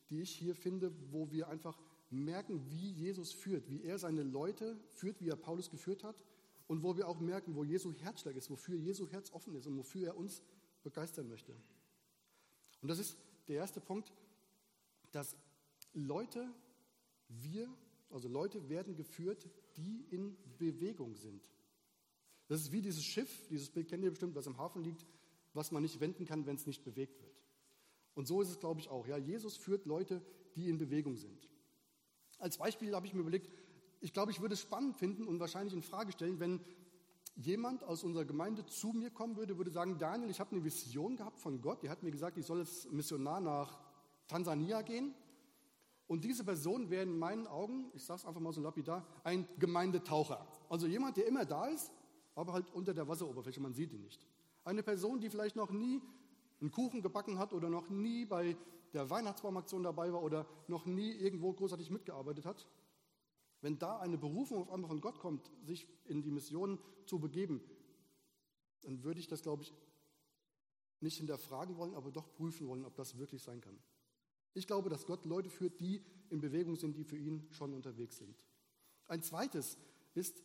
die 0.10 0.22
ich 0.22 0.32
hier 0.32 0.56
finde, 0.56 0.94
wo 1.12 1.32
wir 1.32 1.50
einfach 1.50 1.78
merken, 2.10 2.70
wie 2.70 2.92
Jesus 2.92 3.34
führt, 3.34 3.70
wie 3.70 3.84
er 3.84 3.98
seine 3.98 4.24
Leute 4.24 4.80
führt, 4.94 5.20
wie 5.22 5.30
er 5.30 5.36
Paulus 5.36 5.70
geführt 5.70 6.04
hat 6.04 6.24
und 6.68 6.84
wo 6.84 6.96
wir 6.96 7.08
auch 7.08 7.20
merken, 7.20 7.56
wo 7.56 7.64
Jesu 7.64 7.94
Herzschlag 7.94 8.36
ist, 8.36 8.50
wofür 8.50 8.76
Jesu 8.76 9.10
Herz 9.10 9.32
offen 9.32 9.56
ist 9.56 9.68
und 9.68 9.78
wofür 9.78 10.08
er 10.08 10.18
uns 10.18 10.42
begeistern 10.84 11.28
möchte. 11.28 11.56
Und 12.82 12.90
das 12.90 13.00
ist 13.00 13.18
der 13.48 13.58
erste 13.58 13.82
Punkt, 13.82 14.14
dass 15.12 15.36
Leute, 15.94 16.48
wir, 17.28 17.74
also 18.10 18.28
Leute 18.28 18.70
werden 18.70 18.96
geführt, 18.96 19.48
die 19.78 20.06
in 20.10 20.38
Bewegung 20.58 21.16
sind. 21.16 21.50
Das 22.48 22.62
ist 22.62 22.72
wie 22.72 22.82
dieses 22.82 23.04
Schiff, 23.04 23.48
dieses 23.50 23.70
Bild 23.70 23.88
kennt 23.88 24.04
ihr 24.04 24.12
bestimmt, 24.12 24.36
was 24.36 24.48
im 24.48 24.58
Hafen 24.58 24.84
liegt, 24.84 25.06
was 25.54 25.72
man 25.72 25.82
nicht 25.82 26.00
wenden 26.00 26.26
kann, 26.26 26.46
wenn 26.46 26.56
es 26.56 26.68
nicht 26.68 26.84
bewegt 26.84 27.22
wird. 27.22 27.42
Und 28.14 28.28
so 28.28 28.42
ist 28.42 28.50
es, 28.50 28.60
glaube 28.60 28.80
ich, 28.80 28.90
auch. 28.90 29.08
Ja, 29.08 29.18
Jesus 29.18 29.58
führt 29.58 29.86
Leute, 29.86 30.22
die 30.56 30.70
in 30.70 30.78
Bewegung 30.78 31.18
sind. 31.18 31.50
Als 32.38 32.58
Beispiel 32.58 32.96
habe 32.96 33.08
ich 33.08 33.14
mir 33.14 33.22
überlegt, 33.22 33.50
ich 34.02 34.14
glaube, 34.14 34.32
ich 34.32 34.42
würde 34.42 34.54
es 34.54 34.62
spannend 34.62 34.96
finden 34.98 35.28
und 35.28 35.40
wahrscheinlich 35.40 35.74
in 35.74 35.82
Frage 35.82 36.12
stellen, 36.12 36.40
wenn 36.40 36.62
jemand 37.36 37.84
aus 37.84 38.04
unserer 38.04 38.26
Gemeinde 38.26 38.66
zu 38.66 38.94
mir 38.94 39.10
kommen 39.10 39.36
würde, 39.36 39.58
würde 39.58 39.72
sagen, 39.72 39.98
Daniel, 39.98 40.30
ich 40.30 40.40
habe 40.40 40.52
eine 40.52 40.64
Vision 40.64 41.18
gehabt 41.18 41.40
von 41.40 41.62
Gott. 41.62 41.84
Der 41.84 41.90
hat 41.90 42.04
mir 42.04 42.12
gesagt, 42.12 42.38
ich 42.38 42.46
soll 42.46 42.60
als 42.60 42.90
Missionar 42.92 43.42
nach 43.42 43.80
Tansania 44.28 44.82
gehen. 44.82 45.14
Und 46.08 46.24
diese 46.24 46.44
Person 46.44 46.90
wäre 46.90 47.04
in 47.04 47.18
meinen 47.18 47.48
Augen, 47.48 47.90
ich 47.94 48.04
sage 48.04 48.20
es 48.20 48.26
einfach 48.26 48.42
mal 48.42 48.54
so 48.54 48.62
lapidar, 48.62 49.06
ein 49.24 49.48
Gemeindetaucher. 49.58 50.48
Also 50.70 50.86
jemand, 50.86 51.18
der 51.18 51.28
immer 51.28 51.46
da 51.46 51.68
ist, 51.68 51.92
aber 52.36 52.54
halt 52.54 52.70
unter 52.74 52.94
der 52.94 53.08
Wasseroberfläche, 53.08 53.60
man 53.60 53.74
sieht 53.74 53.92
ihn 53.92 54.02
nicht. 54.02 54.26
Eine 54.64 54.84
Person, 54.84 55.20
die 55.20 55.30
vielleicht 55.30 55.56
noch 55.56 55.72
nie 55.72 56.02
einen 56.62 56.72
Kuchen 56.72 57.02
gebacken 57.02 57.40
hat 57.40 57.54
oder 57.54 57.70
noch 57.70 57.90
nie 57.90 58.26
bei 58.26 58.56
der 58.94 59.10
Weihnachtsbaumaktion 59.10 59.84
dabei 59.84 60.14
war 60.14 60.24
oder 60.24 60.46
noch 60.68 60.86
nie 60.86 61.12
irgendwo 61.12 61.52
großartig 61.54 61.90
mitgearbeitet 61.90 62.46
hat. 62.46 62.68
Wenn 63.62 63.80
da 63.80 64.00
eine 64.00 64.18
Berufung 64.18 64.62
auf 64.62 64.72
einmal 64.72 64.90
von 64.90 65.02
Gott 65.02 65.20
kommt, 65.20 65.52
sich 65.64 65.88
in 66.06 66.22
die 66.22 66.32
Mission 66.32 66.80
zu 67.06 67.20
begeben, 67.20 67.62
dann 68.82 69.04
würde 69.04 69.20
ich 69.20 69.28
das, 69.28 69.42
glaube 69.42 69.64
ich, 69.64 69.74
nicht 71.02 71.18
hinterfragen 71.18 71.78
wollen, 71.78 71.96
aber 71.96 72.12
doch 72.12 72.32
prüfen 72.34 72.68
wollen, 72.68 72.86
ob 72.86 72.96
das 72.96 73.18
wirklich 73.18 73.42
sein 73.42 73.62
kann. 73.62 73.78
Ich 74.56 74.66
glaube, 74.66 74.90
dass 74.90 75.06
Gott 75.06 75.26
Leute 75.26 75.50
führt, 75.50 75.80
die 75.80 76.02
in 76.30 76.42
Bewegung 76.42 76.76
sind, 76.76 76.98
die 76.98 77.04
für 77.04 77.18
ihn 77.18 77.48
schon 77.52 77.74
unterwegs 77.74 78.18
sind. 78.18 78.36
Ein 79.08 79.22
zweites 79.22 79.78
ist, 80.16 80.42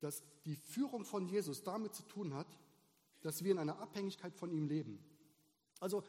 dass 0.00 0.22
die 0.44 0.56
Führung 0.56 1.04
von 1.04 1.26
Jesus 1.26 1.62
damit 1.62 1.94
zu 1.94 2.02
tun 2.02 2.34
hat, 2.34 2.58
dass 3.22 3.42
wir 3.42 3.52
in 3.52 3.58
einer 3.58 3.78
Abhängigkeit 3.78 4.34
von 4.34 4.50
ihm 4.50 4.66
leben. 4.66 4.98
Also 5.80 6.02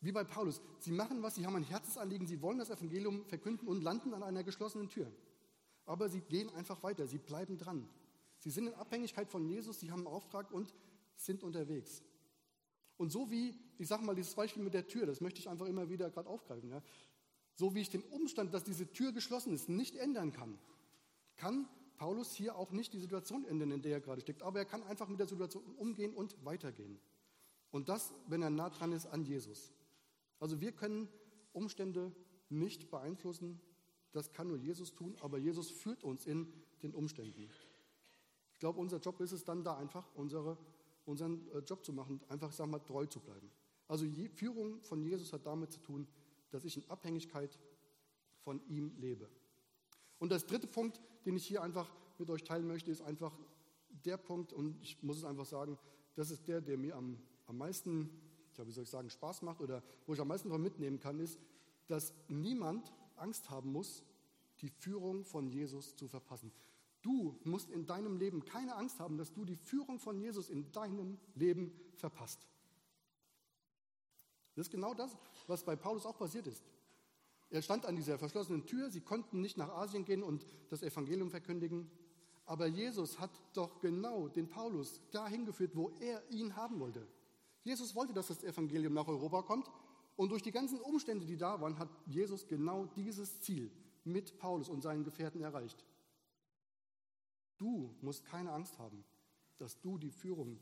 wie 0.00 0.12
bei 0.12 0.24
Paulus, 0.24 0.60
sie 0.78 0.92
machen 0.92 1.22
was, 1.22 1.34
sie 1.34 1.46
haben 1.46 1.56
ein 1.56 1.64
Herzensanliegen, 1.64 2.26
sie 2.26 2.40
wollen 2.42 2.58
das 2.58 2.70
Evangelium 2.70 3.24
verkünden 3.24 3.66
und 3.66 3.82
landen 3.82 4.14
an 4.14 4.22
einer 4.22 4.44
geschlossenen 4.44 4.88
Tür. 4.88 5.10
Aber 5.86 6.08
sie 6.08 6.20
gehen 6.20 6.50
einfach 6.50 6.82
weiter, 6.82 7.06
sie 7.06 7.18
bleiben 7.18 7.56
dran. 7.56 7.88
Sie 8.38 8.50
sind 8.50 8.66
in 8.66 8.74
Abhängigkeit 8.74 9.28
von 9.28 9.46
Jesus, 9.46 9.80
sie 9.80 9.90
haben 9.90 10.06
einen 10.06 10.14
Auftrag 10.14 10.52
und 10.52 10.74
sind 11.16 11.42
unterwegs. 11.42 12.02
Und 12.96 13.12
so 13.12 13.30
wie, 13.30 13.54
ich 13.78 13.88
sage 13.88 14.04
mal, 14.04 14.14
dieses 14.14 14.34
Beispiel 14.34 14.62
mit 14.62 14.74
der 14.74 14.86
Tür, 14.86 15.06
das 15.06 15.20
möchte 15.20 15.40
ich 15.40 15.48
einfach 15.48 15.66
immer 15.66 15.88
wieder 15.90 16.10
gerade 16.10 16.28
aufgreifen. 16.28 16.70
Ja? 16.70 16.82
So 17.54 17.74
wie 17.74 17.80
ich 17.80 17.90
den 17.90 18.02
Umstand, 18.02 18.54
dass 18.54 18.64
diese 18.64 18.90
Tür 18.92 19.12
geschlossen 19.12 19.52
ist, 19.52 19.68
nicht 19.68 19.96
ändern 19.96 20.32
kann, 20.32 20.58
kann 21.36 21.68
Paulus 21.96 22.34
hier 22.34 22.56
auch 22.56 22.72
nicht 22.72 22.92
die 22.92 22.98
Situation 22.98 23.44
ändern, 23.44 23.70
in 23.70 23.82
der 23.82 23.92
er 23.92 24.00
gerade 24.00 24.20
steckt, 24.20 24.42
aber 24.42 24.58
er 24.58 24.64
kann 24.64 24.82
einfach 24.82 25.08
mit 25.08 25.18
der 25.18 25.26
Situation 25.26 25.64
umgehen 25.76 26.14
und 26.14 26.36
weitergehen. 26.44 26.98
Und 27.70 27.88
das, 27.88 28.12
wenn 28.28 28.42
er 28.42 28.50
nah 28.50 28.70
dran 28.70 28.92
ist 28.92 29.06
an 29.06 29.24
Jesus. 29.24 29.72
Also 30.38 30.60
wir 30.60 30.72
können 30.72 31.08
Umstände 31.52 32.12
nicht 32.48 32.90
beeinflussen, 32.90 33.60
das 34.12 34.32
kann 34.32 34.48
nur 34.48 34.56
Jesus 34.56 34.94
tun, 34.94 35.16
aber 35.20 35.38
Jesus 35.38 35.70
führt 35.70 36.04
uns 36.04 36.26
in 36.26 36.52
den 36.82 36.94
Umständen. 36.94 37.50
Ich 38.52 38.58
glaube, 38.58 38.80
unser 38.80 38.98
Job 38.98 39.20
ist 39.20 39.32
es 39.32 39.44
dann 39.44 39.64
da 39.64 39.76
einfach, 39.76 40.06
unsere, 40.14 40.56
unseren 41.06 41.48
äh, 41.52 41.58
Job 41.60 41.84
zu 41.84 41.92
machen, 41.92 42.20
einfach, 42.28 42.52
sag 42.52 42.68
mal, 42.68 42.80
treu 42.80 43.06
zu 43.06 43.20
bleiben. 43.20 43.50
Also 43.88 44.04
die 44.06 44.28
Führung 44.28 44.82
von 44.82 45.02
Jesus 45.02 45.32
hat 45.32 45.46
damit 45.46 45.72
zu 45.72 45.80
tun, 45.80 46.06
dass 46.50 46.64
ich 46.64 46.76
in 46.76 46.88
Abhängigkeit 46.90 47.58
von 48.40 48.60
ihm 48.68 48.92
lebe. 48.98 49.28
Und 50.18 50.30
das 50.30 50.46
dritte 50.46 50.66
Punkt, 50.66 51.00
den 51.24 51.36
ich 51.36 51.46
hier 51.46 51.62
einfach 51.62 51.90
mit 52.18 52.30
euch 52.30 52.44
teilen 52.44 52.66
möchte, 52.66 52.90
ist 52.90 53.02
einfach 53.02 53.38
der 54.04 54.16
Punkt, 54.16 54.52
und 54.52 54.80
ich 54.82 55.02
muss 55.02 55.18
es 55.18 55.24
einfach 55.24 55.46
sagen, 55.46 55.78
das 56.14 56.30
ist 56.30 56.46
der, 56.48 56.60
der 56.60 56.76
mir 56.76 56.96
am, 56.96 57.18
am 57.46 57.58
meisten 57.58 58.10
ja, 58.56 58.66
wie 58.66 58.72
soll 58.72 58.84
ich 58.84 58.90
sagen, 58.90 59.10
Spaß 59.10 59.42
macht 59.42 59.60
oder 59.60 59.82
wo 60.06 60.14
ich 60.14 60.20
am 60.20 60.28
meisten 60.28 60.48
von 60.48 60.62
mitnehmen 60.62 60.98
kann, 60.98 61.20
ist, 61.20 61.38
dass 61.86 62.12
niemand 62.28 62.92
Angst 63.16 63.50
haben 63.50 63.72
muss, 63.72 64.02
die 64.60 64.68
Führung 64.68 65.24
von 65.24 65.48
Jesus 65.48 65.94
zu 65.96 66.08
verpassen. 66.08 66.50
Du 67.06 67.38
musst 67.44 67.70
in 67.70 67.86
deinem 67.86 68.16
Leben 68.16 68.44
keine 68.44 68.74
Angst 68.74 68.98
haben, 68.98 69.16
dass 69.16 69.32
du 69.32 69.44
die 69.44 69.54
Führung 69.54 70.00
von 70.00 70.18
Jesus 70.18 70.50
in 70.50 70.72
deinem 70.72 71.18
Leben 71.36 71.72
verpasst. 71.94 72.48
Das 74.56 74.66
ist 74.66 74.72
genau 74.72 74.92
das, 74.92 75.16
was 75.46 75.62
bei 75.62 75.76
Paulus 75.76 76.04
auch 76.04 76.18
passiert 76.18 76.48
ist. 76.48 76.64
Er 77.48 77.62
stand 77.62 77.86
an 77.86 77.94
dieser 77.94 78.18
verschlossenen 78.18 78.66
Tür, 78.66 78.90
sie 78.90 79.02
konnten 79.02 79.40
nicht 79.40 79.56
nach 79.56 79.68
Asien 79.68 80.04
gehen 80.04 80.24
und 80.24 80.44
das 80.68 80.82
Evangelium 80.82 81.30
verkündigen, 81.30 81.88
aber 82.44 82.66
Jesus 82.66 83.20
hat 83.20 83.30
doch 83.52 83.78
genau 83.78 84.26
den 84.26 84.48
Paulus 84.48 85.00
dahin 85.12 85.46
geführt, 85.46 85.76
wo 85.76 85.92
er 86.00 86.28
ihn 86.32 86.56
haben 86.56 86.80
wollte. 86.80 87.06
Jesus 87.62 87.94
wollte, 87.94 88.14
dass 88.14 88.26
das 88.26 88.42
Evangelium 88.42 88.94
nach 88.94 89.06
Europa 89.06 89.42
kommt 89.42 89.70
und 90.16 90.30
durch 90.30 90.42
die 90.42 90.50
ganzen 90.50 90.80
Umstände, 90.80 91.24
die 91.24 91.36
da 91.36 91.60
waren, 91.60 91.78
hat 91.78 91.90
Jesus 92.06 92.48
genau 92.48 92.86
dieses 92.96 93.42
Ziel 93.42 93.70
mit 94.02 94.38
Paulus 94.38 94.68
und 94.68 94.82
seinen 94.82 95.04
Gefährten 95.04 95.40
erreicht. 95.40 95.84
Du 97.58 97.94
musst 98.00 98.24
keine 98.24 98.52
Angst 98.52 98.78
haben, 98.78 99.04
dass 99.58 99.80
du 99.80 99.98
die 99.98 100.10
Führung 100.10 100.60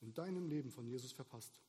in 0.00 0.14
deinem 0.14 0.48
Leben 0.48 0.70
von 0.70 0.86
Jesus 0.86 1.12
verpasst. 1.12 1.60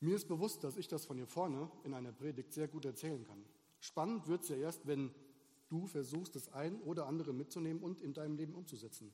Mir 0.00 0.16
ist 0.16 0.28
bewusst, 0.28 0.62
dass 0.62 0.76
ich 0.76 0.88
das 0.88 1.06
von 1.06 1.16
hier 1.16 1.26
vorne 1.26 1.70
in 1.84 1.94
einer 1.94 2.12
Predigt 2.12 2.52
sehr 2.52 2.68
gut 2.68 2.84
erzählen 2.84 3.24
kann. 3.24 3.44
Spannend 3.80 4.26
wird 4.28 4.42
es 4.42 4.50
ja 4.50 4.56
erst, 4.56 4.86
wenn 4.86 5.14
du 5.68 5.86
versuchst, 5.86 6.36
das 6.36 6.52
ein 6.52 6.80
oder 6.82 7.06
andere 7.06 7.32
mitzunehmen 7.32 7.82
und 7.82 8.00
in 8.00 8.12
deinem 8.12 8.36
Leben 8.36 8.54
umzusetzen. 8.54 9.12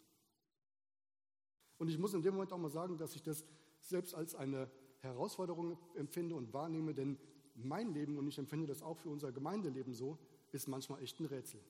Und 1.78 1.88
ich 1.88 1.98
muss 1.98 2.14
in 2.14 2.22
dem 2.22 2.34
Moment 2.34 2.52
auch 2.52 2.58
mal 2.58 2.70
sagen, 2.70 2.98
dass 2.98 3.14
ich 3.14 3.22
das 3.22 3.44
selbst 3.80 4.14
als 4.14 4.34
eine 4.34 4.70
Herausforderung 5.00 5.78
empfinde 5.94 6.34
und 6.34 6.52
wahrnehme, 6.52 6.94
denn 6.94 7.18
mein 7.54 7.92
Leben, 7.92 8.18
und 8.18 8.26
ich 8.28 8.38
empfinde 8.38 8.66
das 8.66 8.82
auch 8.82 8.98
für 8.98 9.08
unser 9.08 9.32
Gemeindeleben 9.32 9.94
so, 9.94 10.18
ist 10.52 10.68
manchmal 10.68 11.02
echt 11.02 11.18
ein 11.20 11.26
Rätsel. 11.26 11.60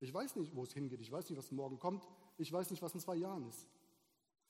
Ich 0.00 0.12
weiß 0.12 0.36
nicht, 0.36 0.54
wo 0.54 0.62
es 0.62 0.72
hingeht. 0.72 1.00
Ich 1.00 1.10
weiß 1.10 1.28
nicht, 1.30 1.38
was 1.38 1.50
morgen 1.50 1.78
kommt. 1.78 2.06
Ich 2.36 2.52
weiß 2.52 2.70
nicht, 2.70 2.82
was 2.82 2.94
in 2.94 3.00
zwei 3.00 3.16
Jahren 3.16 3.48
ist. 3.48 3.66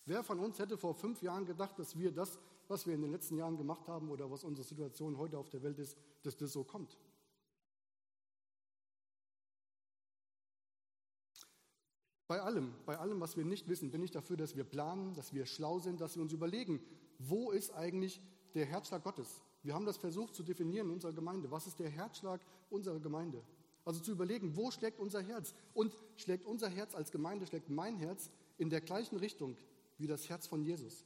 Wer 0.05 0.23
von 0.23 0.39
uns 0.39 0.59
hätte 0.59 0.77
vor 0.79 0.95
fünf 0.95 1.23
Jahren 1.23 1.47
gedacht, 1.47 1.79
dass 1.79 1.99
wir 1.99 2.13
das, 2.13 2.39
was 2.69 2.87
wir 2.87 2.95
in 2.95 3.03
den 3.03 3.11
letzten 3.11 3.37
Jahren 3.37 3.57
gemacht 3.57 3.89
haben 3.89 4.11
oder 4.11 4.31
was 4.31 4.45
unsere 4.45 4.67
Situation 4.67 5.19
heute 5.19 5.39
auf 5.39 5.51
der 5.51 5.63
Welt 5.63 5.79
ist, 5.79 5.97
dass 6.23 6.37
das 6.37 6.53
so 6.53 6.65
kommt? 6.65 6.97
Bei 12.29 12.41
allem, 12.43 12.75
bei 12.85 12.99
allem, 12.99 13.21
was 13.21 13.37
wir 13.37 13.45
nicht 13.45 13.69
wissen, 13.69 13.93
bin 13.93 14.03
ich 14.03 14.11
dafür, 14.11 14.37
dass 14.37 14.57
wir 14.57 14.65
planen, 14.65 15.15
dass 15.15 15.33
wir 15.33 15.47
schlau 15.47 15.79
sind, 15.79 16.01
dass 16.01 16.17
wir 16.17 16.23
uns 16.23 16.33
überlegen, 16.33 16.81
wo 17.19 17.53
ist 17.53 17.73
eigentlich 17.73 18.21
der 18.55 18.67
Herzschlag 18.67 19.05
Gottes? 19.05 19.43
Wir 19.67 19.75
haben 19.75 19.85
das 19.85 19.97
versucht 19.97 20.33
zu 20.33 20.45
definieren 20.45 20.87
in 20.87 20.93
unserer 20.93 21.13
Gemeinde. 21.13 21.51
Was 21.51 21.67
ist 21.67 21.81
der 21.81 21.91
Herzschlag 21.91 22.41
unserer 22.71 23.01
Gemeinde? 23.01 23.43
Also 23.85 23.99
zu 23.99 24.13
überlegen, 24.13 24.57
wo 24.57 24.71
schlägt 24.71 25.01
unser 25.01 25.21
Herz? 25.21 25.57
Und 25.75 25.93
schlägt 26.15 26.45
unser 26.45 26.69
Herz 26.69 26.95
als 26.95 27.11
Gemeinde, 27.11 27.49
schlägt 27.49 27.69
mein 27.69 27.97
Herz 27.97 28.31
in 28.59 28.71
der 28.71 28.81
gleichen 28.81 29.17
Richtung 29.17 29.57
wie 29.99 30.07
das 30.07 30.29
Herz 30.29 30.47
von 30.47 30.63
Jesus? 30.63 31.05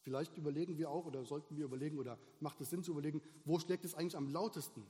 Vielleicht 0.00 0.36
überlegen 0.36 0.78
wir 0.78 0.90
auch 0.90 1.06
oder 1.06 1.24
sollten 1.24 1.56
wir 1.56 1.64
überlegen 1.64 1.96
oder 1.96 2.18
macht 2.40 2.60
es 2.60 2.70
Sinn 2.70 2.82
zu 2.82 2.90
überlegen, 2.90 3.22
wo 3.44 3.60
schlägt 3.60 3.84
es 3.84 3.94
eigentlich 3.94 4.16
am 4.16 4.28
lautesten? 4.28 4.84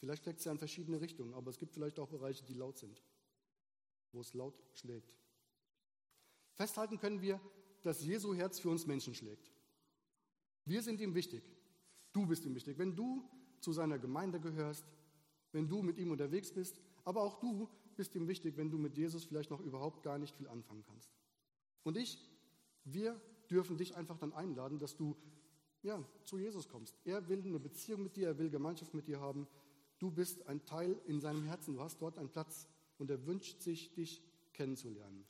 Vielleicht 0.00 0.24
schlägt 0.24 0.40
es 0.40 0.46
ja 0.46 0.50
in 0.50 0.58
verschiedene 0.58 1.00
Richtungen, 1.00 1.34
aber 1.34 1.50
es 1.50 1.58
gibt 1.58 1.74
vielleicht 1.74 2.00
auch 2.00 2.08
Bereiche, 2.08 2.44
die 2.44 2.54
laut 2.54 2.76
sind, 2.76 3.00
wo 4.10 4.20
es 4.20 4.34
laut 4.34 4.60
schlägt. 4.72 5.14
Festhalten 6.54 6.98
können 6.98 7.22
wir, 7.22 7.40
dass 7.84 8.02
Jesu 8.02 8.34
Herz 8.34 8.58
für 8.58 8.70
uns 8.70 8.84
Menschen 8.84 9.14
schlägt. 9.14 9.52
Wir 10.64 10.82
sind 10.82 11.00
ihm 11.00 11.14
wichtig. 11.14 11.42
Du 12.12 12.26
bist 12.26 12.44
ihm 12.44 12.54
wichtig. 12.54 12.78
Wenn 12.78 12.94
du 12.94 13.28
zu 13.60 13.72
seiner 13.72 13.98
Gemeinde 13.98 14.40
gehörst, 14.40 14.84
wenn 15.52 15.68
du 15.68 15.82
mit 15.82 15.98
ihm 15.98 16.10
unterwegs 16.10 16.52
bist, 16.52 16.80
aber 17.04 17.22
auch 17.22 17.40
du 17.40 17.68
bist 17.96 18.14
ihm 18.14 18.28
wichtig, 18.28 18.56
wenn 18.56 18.70
du 18.70 18.78
mit 18.78 18.96
Jesus 18.96 19.24
vielleicht 19.24 19.50
noch 19.50 19.60
überhaupt 19.60 20.02
gar 20.02 20.18
nicht 20.18 20.34
viel 20.34 20.48
anfangen 20.48 20.84
kannst. 20.84 21.10
Und 21.82 21.96
ich, 21.96 22.18
wir 22.84 23.20
dürfen 23.50 23.76
dich 23.76 23.96
einfach 23.96 24.18
dann 24.18 24.32
einladen, 24.32 24.78
dass 24.78 24.96
du 24.96 25.16
ja, 25.82 26.02
zu 26.24 26.38
Jesus 26.38 26.68
kommst. 26.68 26.96
Er 27.04 27.28
will 27.28 27.40
eine 27.40 27.58
Beziehung 27.58 28.02
mit 28.02 28.16
dir, 28.16 28.28
er 28.28 28.38
will 28.38 28.50
Gemeinschaft 28.50 28.94
mit 28.94 29.08
dir 29.08 29.20
haben. 29.20 29.48
Du 29.98 30.10
bist 30.10 30.46
ein 30.46 30.64
Teil 30.64 31.00
in 31.06 31.20
seinem 31.20 31.44
Herzen, 31.44 31.74
du 31.74 31.80
hast 31.80 32.00
dort 32.00 32.18
einen 32.18 32.30
Platz 32.30 32.68
und 32.98 33.10
er 33.10 33.26
wünscht 33.26 33.60
sich, 33.60 33.92
dich 33.94 34.22
kennenzulernen. 34.52 35.26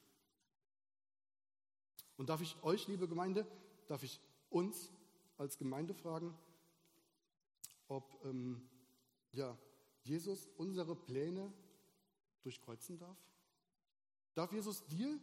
Und 2.17 2.29
darf 2.29 2.43
ich 2.43 2.63
euch, 2.63 2.87
liebe 2.89 3.09
Gemeinde, 3.09 3.47
darf 3.89 4.03
ich 4.03 4.21
uns 4.51 4.91
als 5.43 5.59
Gemeinde 5.59 5.93
fragen, 5.93 6.33
ob 7.89 8.25
ähm, 8.25 8.63
ja, 9.33 9.59
Jesus 10.05 10.49
unsere 10.57 10.95
Pläne 10.95 11.53
durchkreuzen 12.43 12.97
darf? 12.97 13.19
Darf 14.35 14.53
Jesus 14.53 14.87
dir 14.87 15.19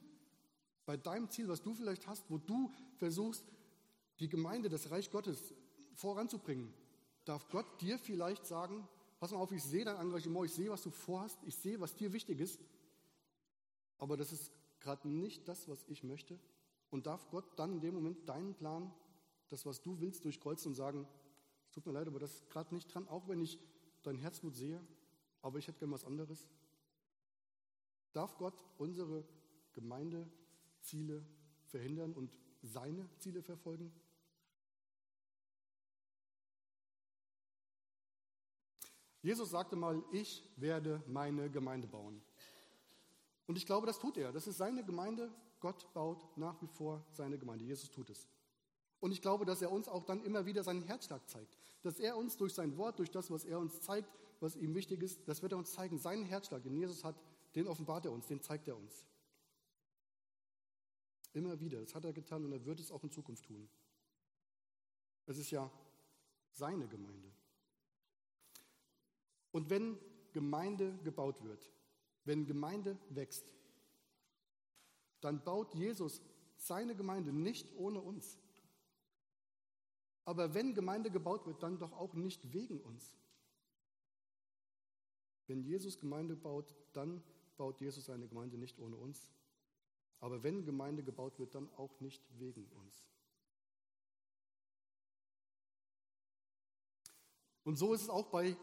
bei 0.85 0.97
deinem 0.97 1.29
Ziel, 1.29 1.47
was 1.47 1.61
du 1.61 1.73
vielleicht 1.73 2.05
hast, 2.05 2.29
wo 2.29 2.37
du 2.37 2.71
versuchst, 2.97 3.45
die 4.19 4.27
Gemeinde, 4.27 4.67
das 4.67 4.91
Reich 4.91 5.09
Gottes 5.09 5.53
voranzubringen, 5.93 6.73
darf 7.23 7.47
Gott 7.49 7.81
dir 7.81 7.97
vielleicht 7.97 8.45
sagen, 8.45 8.87
pass 9.19 9.31
mal 9.31 9.37
auf, 9.37 9.53
ich 9.53 9.63
sehe 9.63 9.85
dein 9.85 9.95
Engagement, 9.95 10.47
ich 10.47 10.53
sehe, 10.53 10.69
was 10.69 10.83
du 10.83 10.91
vorhast, 10.91 11.39
ich 11.45 11.55
sehe, 11.55 11.79
was 11.79 11.95
dir 11.95 12.11
wichtig 12.11 12.41
ist, 12.41 12.59
aber 13.97 14.17
das 14.17 14.33
ist 14.33 14.51
gerade 14.81 15.07
nicht 15.07 15.47
das, 15.47 15.69
was 15.69 15.85
ich 15.87 16.03
möchte? 16.03 16.37
Und 16.89 17.05
darf 17.05 17.29
Gott 17.29 17.57
dann 17.57 17.71
in 17.71 17.81
dem 17.81 17.93
Moment 17.95 18.27
deinen 18.27 18.53
Plan, 18.55 18.91
das, 19.49 19.65
was 19.65 19.81
du 19.81 19.99
willst, 19.99 20.25
durchkreuzen 20.25 20.69
und 20.69 20.75
sagen, 20.75 21.07
es 21.65 21.71
tut 21.71 21.85
mir 21.85 21.91
leid, 21.91 22.07
aber 22.07 22.19
das 22.19 22.33
ist 22.33 22.49
gerade 22.49 22.73
nicht 22.73 22.93
dran, 22.93 23.07
auch 23.07 23.27
wenn 23.27 23.41
ich 23.41 23.59
dein 24.03 24.17
Herzmut 24.17 24.55
sehe, 24.55 24.81
aber 25.41 25.59
ich 25.59 25.67
hätte 25.67 25.79
gern 25.79 25.91
was 25.91 26.05
anderes? 26.05 26.47
Darf 28.13 28.37
Gott 28.37 28.63
unsere 28.77 29.23
Gemeindeziele 29.73 31.25
verhindern 31.65 32.13
und 32.13 32.35
seine 32.61 33.09
Ziele 33.17 33.41
verfolgen? 33.41 33.91
Jesus 39.21 39.49
sagte 39.49 39.75
mal, 39.75 40.01
ich 40.11 40.43
werde 40.55 41.03
meine 41.07 41.49
Gemeinde 41.51 41.87
bauen. 41.87 42.21
Und 43.47 43.57
ich 43.57 43.65
glaube, 43.65 43.85
das 43.85 43.99
tut 43.99 44.17
er. 44.17 44.31
Das 44.31 44.47
ist 44.47 44.57
seine 44.57 44.83
Gemeinde. 44.83 45.33
Gott 45.59 45.91
baut 45.93 46.25
nach 46.37 46.61
wie 46.61 46.67
vor 46.67 47.05
seine 47.11 47.37
Gemeinde. 47.37 47.65
Jesus 47.65 47.91
tut 47.91 48.09
es. 48.09 48.27
Und 48.99 49.11
ich 49.11 49.21
glaube, 49.21 49.45
dass 49.45 49.61
er 49.61 49.71
uns 49.71 49.87
auch 49.87 50.03
dann 50.03 50.23
immer 50.23 50.45
wieder 50.45 50.63
seinen 50.63 50.83
Herzschlag 50.83 51.27
zeigt. 51.29 51.57
Dass 51.81 51.99
er 51.99 52.17
uns 52.17 52.35
durch 52.37 52.53
sein 52.53 52.77
Wort, 52.77 52.99
durch 52.99 53.11
das, 53.11 53.31
was 53.31 53.45
er 53.45 53.59
uns 53.59 53.81
zeigt, 53.81 54.09
was 54.39 54.55
ihm 54.55 54.75
wichtig 54.75 55.01
ist, 55.01 55.27
das 55.27 55.41
wird 55.41 55.53
er 55.53 55.57
uns 55.57 55.71
zeigen. 55.71 55.97
Seinen 55.97 56.25
Herzschlag, 56.25 56.63
den 56.63 56.75
Jesus 56.75 57.03
hat, 57.03 57.15
den 57.55 57.67
offenbart 57.67 58.05
er 58.05 58.11
uns, 58.11 58.27
den 58.27 58.41
zeigt 58.41 58.67
er 58.67 58.77
uns. 58.77 59.05
Immer 61.33 61.59
wieder. 61.59 61.79
Das 61.79 61.95
hat 61.95 62.05
er 62.05 62.13
getan 62.13 62.43
und 62.43 62.51
er 62.51 62.65
wird 62.65 62.79
es 62.79 62.91
auch 62.91 63.03
in 63.03 63.11
Zukunft 63.11 63.45
tun. 63.45 63.69
Es 65.25 65.37
ist 65.37 65.51
ja 65.51 65.71
seine 66.51 66.87
Gemeinde. 66.87 67.31
Und 69.51 69.69
wenn 69.69 69.97
Gemeinde 70.33 70.97
gebaut 71.03 71.43
wird, 71.43 71.71
wenn 72.25 72.45
Gemeinde 72.45 72.97
wächst, 73.09 73.53
dann 75.21 75.43
baut 75.43 75.73
Jesus 75.73 76.21
seine 76.57 76.95
Gemeinde 76.95 77.31
nicht 77.31 77.73
ohne 77.75 78.01
uns. 78.01 78.37
Aber 80.29 80.53
wenn 80.53 80.75
Gemeinde 80.75 81.09
gebaut 81.09 81.47
wird, 81.47 81.63
dann 81.63 81.79
doch 81.79 81.91
auch 81.93 82.13
nicht 82.13 82.53
wegen 82.53 82.79
uns. 82.81 83.17
Wenn 85.47 85.63
Jesus 85.63 85.99
Gemeinde 85.99 86.35
baut, 86.35 86.75
dann 86.93 87.23
baut 87.57 87.81
Jesus 87.81 88.05
seine 88.05 88.27
Gemeinde 88.27 88.55
nicht 88.59 88.77
ohne 88.77 88.95
uns. 88.95 89.31
Aber 90.19 90.43
wenn 90.43 90.65
Gemeinde 90.65 91.01
gebaut 91.01 91.39
wird, 91.39 91.55
dann 91.55 91.67
auch 91.77 91.99
nicht 91.99 92.21
wegen 92.37 92.67
uns. 92.73 93.07
Und 97.63 97.77
so 97.77 97.95
ist 97.95 98.03
es 98.03 98.09
auch 98.09 98.27
bei 98.27 98.55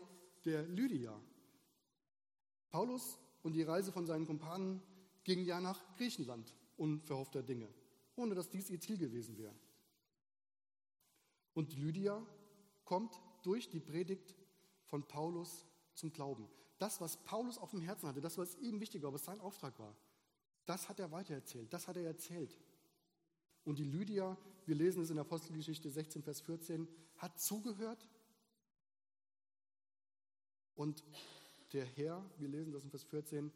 der 0.45 0.63
Lydia. 0.69 1.21
Paulus 2.71 3.19
und 3.43 3.55
die 3.55 3.63
Reise 3.65 3.91
von 3.91 4.07
seinen 4.07 4.27
Kumpanen 4.27 4.81
gingen 5.25 5.45
ja 5.45 5.61
nach 5.61 5.97
Griechenland, 5.97 6.55
unverhoffter 6.77 7.43
Dinge, 7.43 7.69
ohne 8.15 8.37
dass 8.37 8.51
dies 8.51 8.71
ihr 8.71 8.79
Ziel 8.79 8.99
gewesen 8.99 9.37
wäre. 9.37 9.66
Und 11.57 11.75
Lydia 11.75 12.23
kommt 12.85 13.19
durch 13.41 13.71
die 13.71 13.81
Predigt 13.81 14.37
von 14.85 15.09
Paulus 15.09 15.65
zum 15.95 16.13
Glauben. 16.13 16.51
Das, 16.77 17.01
was 17.01 17.17
Paulus 17.17 17.57
auf 17.57 17.71
dem 17.71 17.81
Herzen 17.81 18.07
hatte, 18.07 18.21
das, 18.21 18.37
was 18.37 18.57
ihm 18.57 18.79
wichtig 18.79 19.03
war, 19.03 19.15
was 19.15 19.25
sein 19.25 19.41
Auftrag 19.41 19.79
war, 19.79 19.97
das 20.67 20.91
hat 20.91 21.01
er 21.01 21.11
weitererzählt, 21.13 21.73
das 21.73 21.89
hat 21.89 21.97
er 21.97 22.05
erzählt. 22.05 22.61
Und 23.65 23.79
die 23.79 23.85
Lydia, 23.85 24.37
wir 24.67 24.75
lesen 24.75 25.03
es 25.03 25.09
in 25.09 25.17
der 25.17 25.25
Apostelgeschichte 25.25 25.89
16, 25.89 26.23
Vers 26.23 26.43
14, 26.43 26.87
hat 27.17 27.41
zugehört. 27.41 28.07
Und 30.75 31.05
der 31.73 31.87
Herr, 31.87 32.23
wir 32.37 32.49
lesen 32.49 32.75
das 32.75 32.85
in 32.85 32.91
Vers 32.91 33.05
14, 33.05 33.51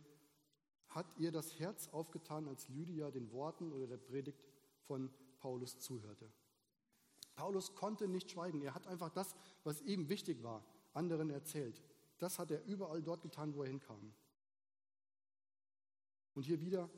hat 0.89 1.07
ihr 1.19 1.33
das 1.33 1.59
Herz 1.59 1.89
aufgetan, 1.89 2.49
als 2.49 2.67
Lydia 2.71 3.11
den 3.11 3.31
Worten 3.31 3.75
oder 3.75 3.87
der 3.87 3.99
Predigt 3.99 4.43
von 4.87 5.11
Paulus 5.37 5.79
zuhörte. 5.81 6.33
Paulus 7.41 7.75
konnte 7.75 8.07
nicht 8.07 8.31
schweigen. 8.31 8.61
Er 8.61 8.75
hat 8.75 8.87
einfach 8.87 9.09
das, 9.09 9.35
was 9.65 9.81
ihm 9.81 10.11
wichtig 10.11 10.43
war, 10.43 10.63
anderen 10.93 11.31
erzählt. 11.31 11.81
Das 12.19 12.39
hat 12.39 12.51
er 12.51 12.63
überall 12.67 13.03
dort 13.03 13.23
getan, 13.23 13.55
wo 13.55 13.63
er 13.63 13.69
hinkam. 13.71 14.13
Und 16.35 16.43
hier 16.45 16.61
wieder, 16.61 16.91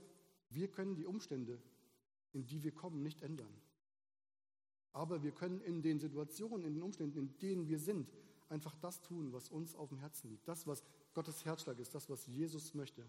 wir 0.48 0.66
können 0.66 0.96
die 0.96 1.07
Umstände, 1.07 1.62
in 2.33 2.44
die 2.44 2.61
wir 2.64 2.72
kommen, 2.72 3.05
nicht 3.05 3.22
ändern. 3.22 3.57
Aber 4.92 5.22
wir 5.22 5.31
können 5.31 5.61
in 5.61 5.81
den 5.81 6.00
Situationen, 6.00 6.66
in 6.66 6.74
den 6.74 6.83
Umständen, 6.83 7.18
in 7.18 7.38
denen 7.38 7.68
wir 7.68 7.78
sind, 7.78 8.12
einfach 8.48 8.74
das 8.81 9.00
tun, 9.00 9.33
was 9.33 9.48
uns 9.48 9.76
auf 9.76 9.90
dem 9.90 9.98
Herzen 9.98 10.28
liegt. 10.28 10.48
Das, 10.48 10.66
was 10.66 10.83
Gottes 11.14 11.44
Herzschlag 11.44 11.78
ist, 11.78 11.94
das, 11.94 12.11
was 12.11 12.26
Jesus 12.26 12.74
möchte. 12.74 13.09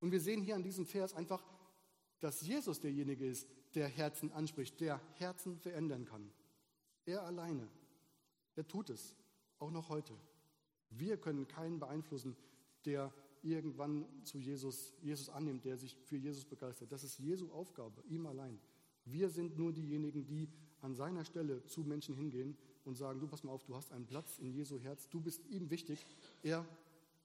Und 0.00 0.10
wir 0.10 0.20
sehen 0.20 0.40
hier 0.40 0.56
an 0.56 0.62
diesem 0.62 0.86
Vers 0.86 1.12
einfach, 1.12 1.44
dass 2.20 2.40
Jesus 2.40 2.80
derjenige 2.80 3.26
ist, 3.26 3.48
der 3.74 3.88
Herzen 3.88 4.32
anspricht, 4.32 4.80
der 4.80 5.00
Herzen 5.14 5.58
verändern 5.58 6.04
kann. 6.04 6.30
Er 7.04 7.22
alleine. 7.22 7.68
Er 8.54 8.66
tut 8.66 8.90
es, 8.90 9.14
auch 9.58 9.70
noch 9.70 9.88
heute. 9.88 10.14
Wir 10.90 11.18
können 11.18 11.46
keinen 11.46 11.78
beeinflussen, 11.78 12.36
der 12.84 13.12
irgendwann 13.42 14.06
zu 14.24 14.38
Jesus, 14.38 14.94
Jesus 15.02 15.28
annimmt, 15.28 15.64
der 15.64 15.76
sich 15.76 15.96
für 16.04 16.16
Jesus 16.16 16.44
begeistert. 16.44 16.90
Das 16.90 17.04
ist 17.04 17.18
Jesu 17.18 17.50
Aufgabe, 17.52 18.02
ihm 18.08 18.26
allein. 18.26 18.58
Wir 19.04 19.28
sind 19.28 19.56
nur 19.56 19.72
diejenigen, 19.72 20.26
die 20.26 20.48
an 20.80 20.94
seiner 20.94 21.24
Stelle 21.24 21.64
zu 21.66 21.82
Menschen 21.82 22.14
hingehen 22.14 22.56
und 22.84 22.96
sagen, 22.96 23.20
du 23.20 23.28
pass 23.28 23.44
mal 23.44 23.52
auf, 23.52 23.64
du 23.64 23.74
hast 23.74 23.92
einen 23.92 24.06
Platz 24.06 24.38
in 24.38 24.52
Jesu 24.52 24.78
Herz, 24.80 25.08
du 25.08 25.20
bist 25.20 25.46
ihm 25.46 25.70
wichtig. 25.70 26.04
Er, 26.42 26.66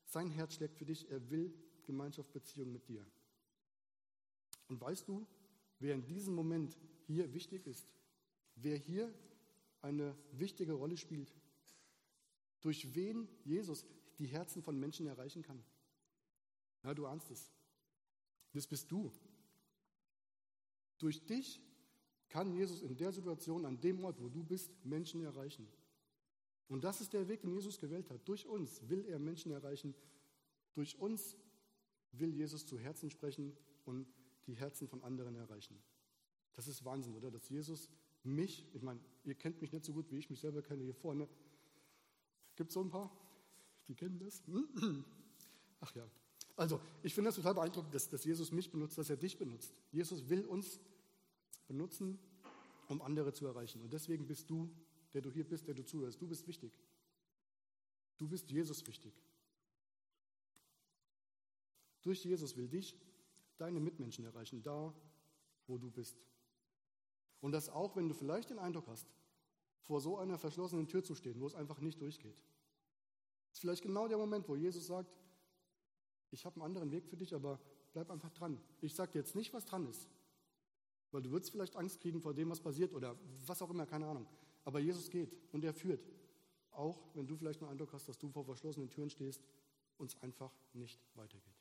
sein 0.05 0.29
Herz 0.29 0.55
schlägt 0.55 0.75
für 0.77 0.85
dich, 0.85 1.09
er 1.09 1.29
will 1.29 1.53
Gemeinschaft, 1.85 2.31
Beziehung 2.33 2.71
mit 2.71 2.87
dir. 2.87 3.05
Und 4.71 4.79
weißt 4.79 5.05
du, 5.09 5.27
wer 5.79 5.93
in 5.93 6.05
diesem 6.05 6.33
Moment 6.33 6.77
hier 7.05 7.33
wichtig 7.33 7.67
ist? 7.67 7.89
Wer 8.55 8.77
hier 8.77 9.13
eine 9.81 10.15
wichtige 10.31 10.71
Rolle 10.71 10.95
spielt? 10.95 11.29
Durch 12.61 12.95
wen 12.95 13.27
Jesus 13.43 13.85
die 14.17 14.27
Herzen 14.27 14.63
von 14.63 14.79
Menschen 14.79 15.07
erreichen 15.07 15.41
kann? 15.41 15.61
Ja, 16.85 16.93
du 16.93 17.05
ahnst 17.05 17.29
es. 17.31 17.51
Das 18.53 18.65
bist 18.65 18.89
du. 18.89 19.11
Durch 20.99 21.25
dich 21.25 21.59
kann 22.29 22.53
Jesus 22.53 22.81
in 22.81 22.95
der 22.95 23.11
Situation, 23.11 23.65
an 23.65 23.81
dem 23.81 24.01
Ort, 24.05 24.21
wo 24.21 24.29
du 24.29 24.41
bist, 24.41 24.71
Menschen 24.85 25.21
erreichen. 25.21 25.67
Und 26.69 26.85
das 26.85 27.01
ist 27.01 27.11
der 27.11 27.27
Weg, 27.27 27.41
den 27.41 27.51
Jesus 27.51 27.77
gewählt 27.77 28.09
hat. 28.09 28.25
Durch 28.25 28.47
uns 28.47 28.87
will 28.87 29.03
er 29.03 29.19
Menschen 29.19 29.51
erreichen. 29.51 29.93
Durch 30.75 30.97
uns 30.97 31.35
will 32.13 32.33
Jesus 32.33 32.65
zu 32.65 32.79
Herzen 32.79 33.09
sprechen 33.09 33.51
und 33.83 34.07
die 34.47 34.55
Herzen 34.55 34.87
von 34.87 35.03
anderen 35.03 35.35
erreichen. 35.35 35.81
Das 36.53 36.67
ist 36.67 36.83
Wahnsinn, 36.83 37.15
oder? 37.15 37.31
Dass 37.31 37.49
Jesus 37.49 37.89
mich, 38.23 38.65
ich 38.73 38.81
meine, 38.81 38.99
ihr 39.23 39.35
kennt 39.35 39.61
mich 39.61 39.71
nicht 39.71 39.85
so 39.85 39.93
gut, 39.93 40.11
wie 40.11 40.17
ich 40.17 40.29
mich 40.29 40.39
selber 40.39 40.61
kenne 40.61 40.83
hier 40.83 40.95
vorne. 40.95 41.27
Gibt 42.55 42.69
es 42.69 42.73
so 42.73 42.81
ein 42.81 42.89
paar, 42.89 43.11
die 43.87 43.95
kennen 43.95 44.19
das? 44.19 44.43
Ach 45.81 45.95
ja. 45.95 46.07
Also, 46.55 46.79
ich 47.01 47.13
finde 47.13 47.29
das 47.29 47.35
total 47.35 47.55
beeindruckend, 47.55 47.93
dass, 47.93 48.09
dass 48.09 48.23
Jesus 48.23 48.51
mich 48.51 48.69
benutzt, 48.69 48.97
dass 48.97 49.09
er 49.09 49.17
dich 49.17 49.37
benutzt. 49.37 49.73
Jesus 49.91 50.29
will 50.29 50.45
uns 50.45 50.79
benutzen, 51.67 52.19
um 52.87 53.01
andere 53.01 53.33
zu 53.33 53.47
erreichen. 53.47 53.81
Und 53.81 53.93
deswegen 53.93 54.27
bist 54.27 54.49
du, 54.49 54.69
der 55.13 55.21
du 55.21 55.31
hier 55.31 55.47
bist, 55.47 55.67
der 55.67 55.73
du 55.73 55.85
zuhörst, 55.85 56.21
du 56.21 56.27
bist 56.27 56.47
wichtig. 56.47 56.77
Du 58.17 58.27
bist 58.27 58.51
Jesus 58.51 58.85
wichtig. 58.85 59.13
Durch 62.03 62.23
Jesus 62.23 62.55
will 62.57 62.67
dich 62.67 62.95
deine 63.61 63.79
Mitmenschen 63.79 64.25
erreichen, 64.25 64.61
da, 64.63 64.93
wo 65.67 65.77
du 65.77 65.89
bist. 65.89 66.17
Und 67.39 67.51
das 67.51 67.69
auch, 67.69 67.95
wenn 67.95 68.07
du 68.07 68.13
vielleicht 68.13 68.49
den 68.49 68.59
Eindruck 68.59 68.87
hast, 68.87 69.07
vor 69.81 70.01
so 70.01 70.17
einer 70.17 70.37
verschlossenen 70.37 70.87
Tür 70.87 71.03
zu 71.03 71.15
stehen, 71.15 71.39
wo 71.39 71.47
es 71.47 71.55
einfach 71.55 71.79
nicht 71.79 72.01
durchgeht. 72.01 72.37
Das 73.49 73.57
ist 73.57 73.61
vielleicht 73.61 73.83
genau 73.83 74.07
der 74.07 74.17
Moment, 74.17 74.47
wo 74.47 74.55
Jesus 74.55 74.87
sagt, 74.87 75.11
ich 76.29 76.45
habe 76.45 76.55
einen 76.55 76.65
anderen 76.65 76.91
Weg 76.91 77.07
für 77.07 77.17
dich, 77.17 77.33
aber 77.33 77.59
bleib 77.91 78.09
einfach 78.09 78.31
dran. 78.31 78.59
Ich 78.79 78.95
sage 78.95 79.11
dir 79.11 79.19
jetzt 79.19 79.35
nicht, 79.35 79.53
was 79.53 79.65
dran 79.65 79.87
ist, 79.87 80.07
weil 81.11 81.21
du 81.21 81.31
würdest 81.31 81.51
vielleicht 81.51 81.75
Angst 81.75 81.99
kriegen 81.99 82.21
vor 82.21 82.33
dem, 82.33 82.49
was 82.49 82.61
passiert 82.61 82.93
oder 82.93 83.17
was 83.45 83.61
auch 83.61 83.69
immer, 83.69 83.85
keine 83.85 84.07
Ahnung. 84.07 84.27
Aber 84.63 84.79
Jesus 84.79 85.09
geht 85.09 85.35
und 85.51 85.63
er 85.63 85.73
führt. 85.73 86.05
Auch 86.71 87.13
wenn 87.15 87.27
du 87.27 87.35
vielleicht 87.35 87.61
einen 87.61 87.71
Eindruck 87.71 87.91
hast, 87.93 88.07
dass 88.07 88.17
du 88.17 88.29
vor 88.29 88.45
verschlossenen 88.45 88.89
Türen 88.89 89.09
stehst 89.09 89.43
und 89.97 90.09
es 90.09 90.21
einfach 90.21 90.53
nicht 90.73 91.01
weitergeht. 91.15 91.60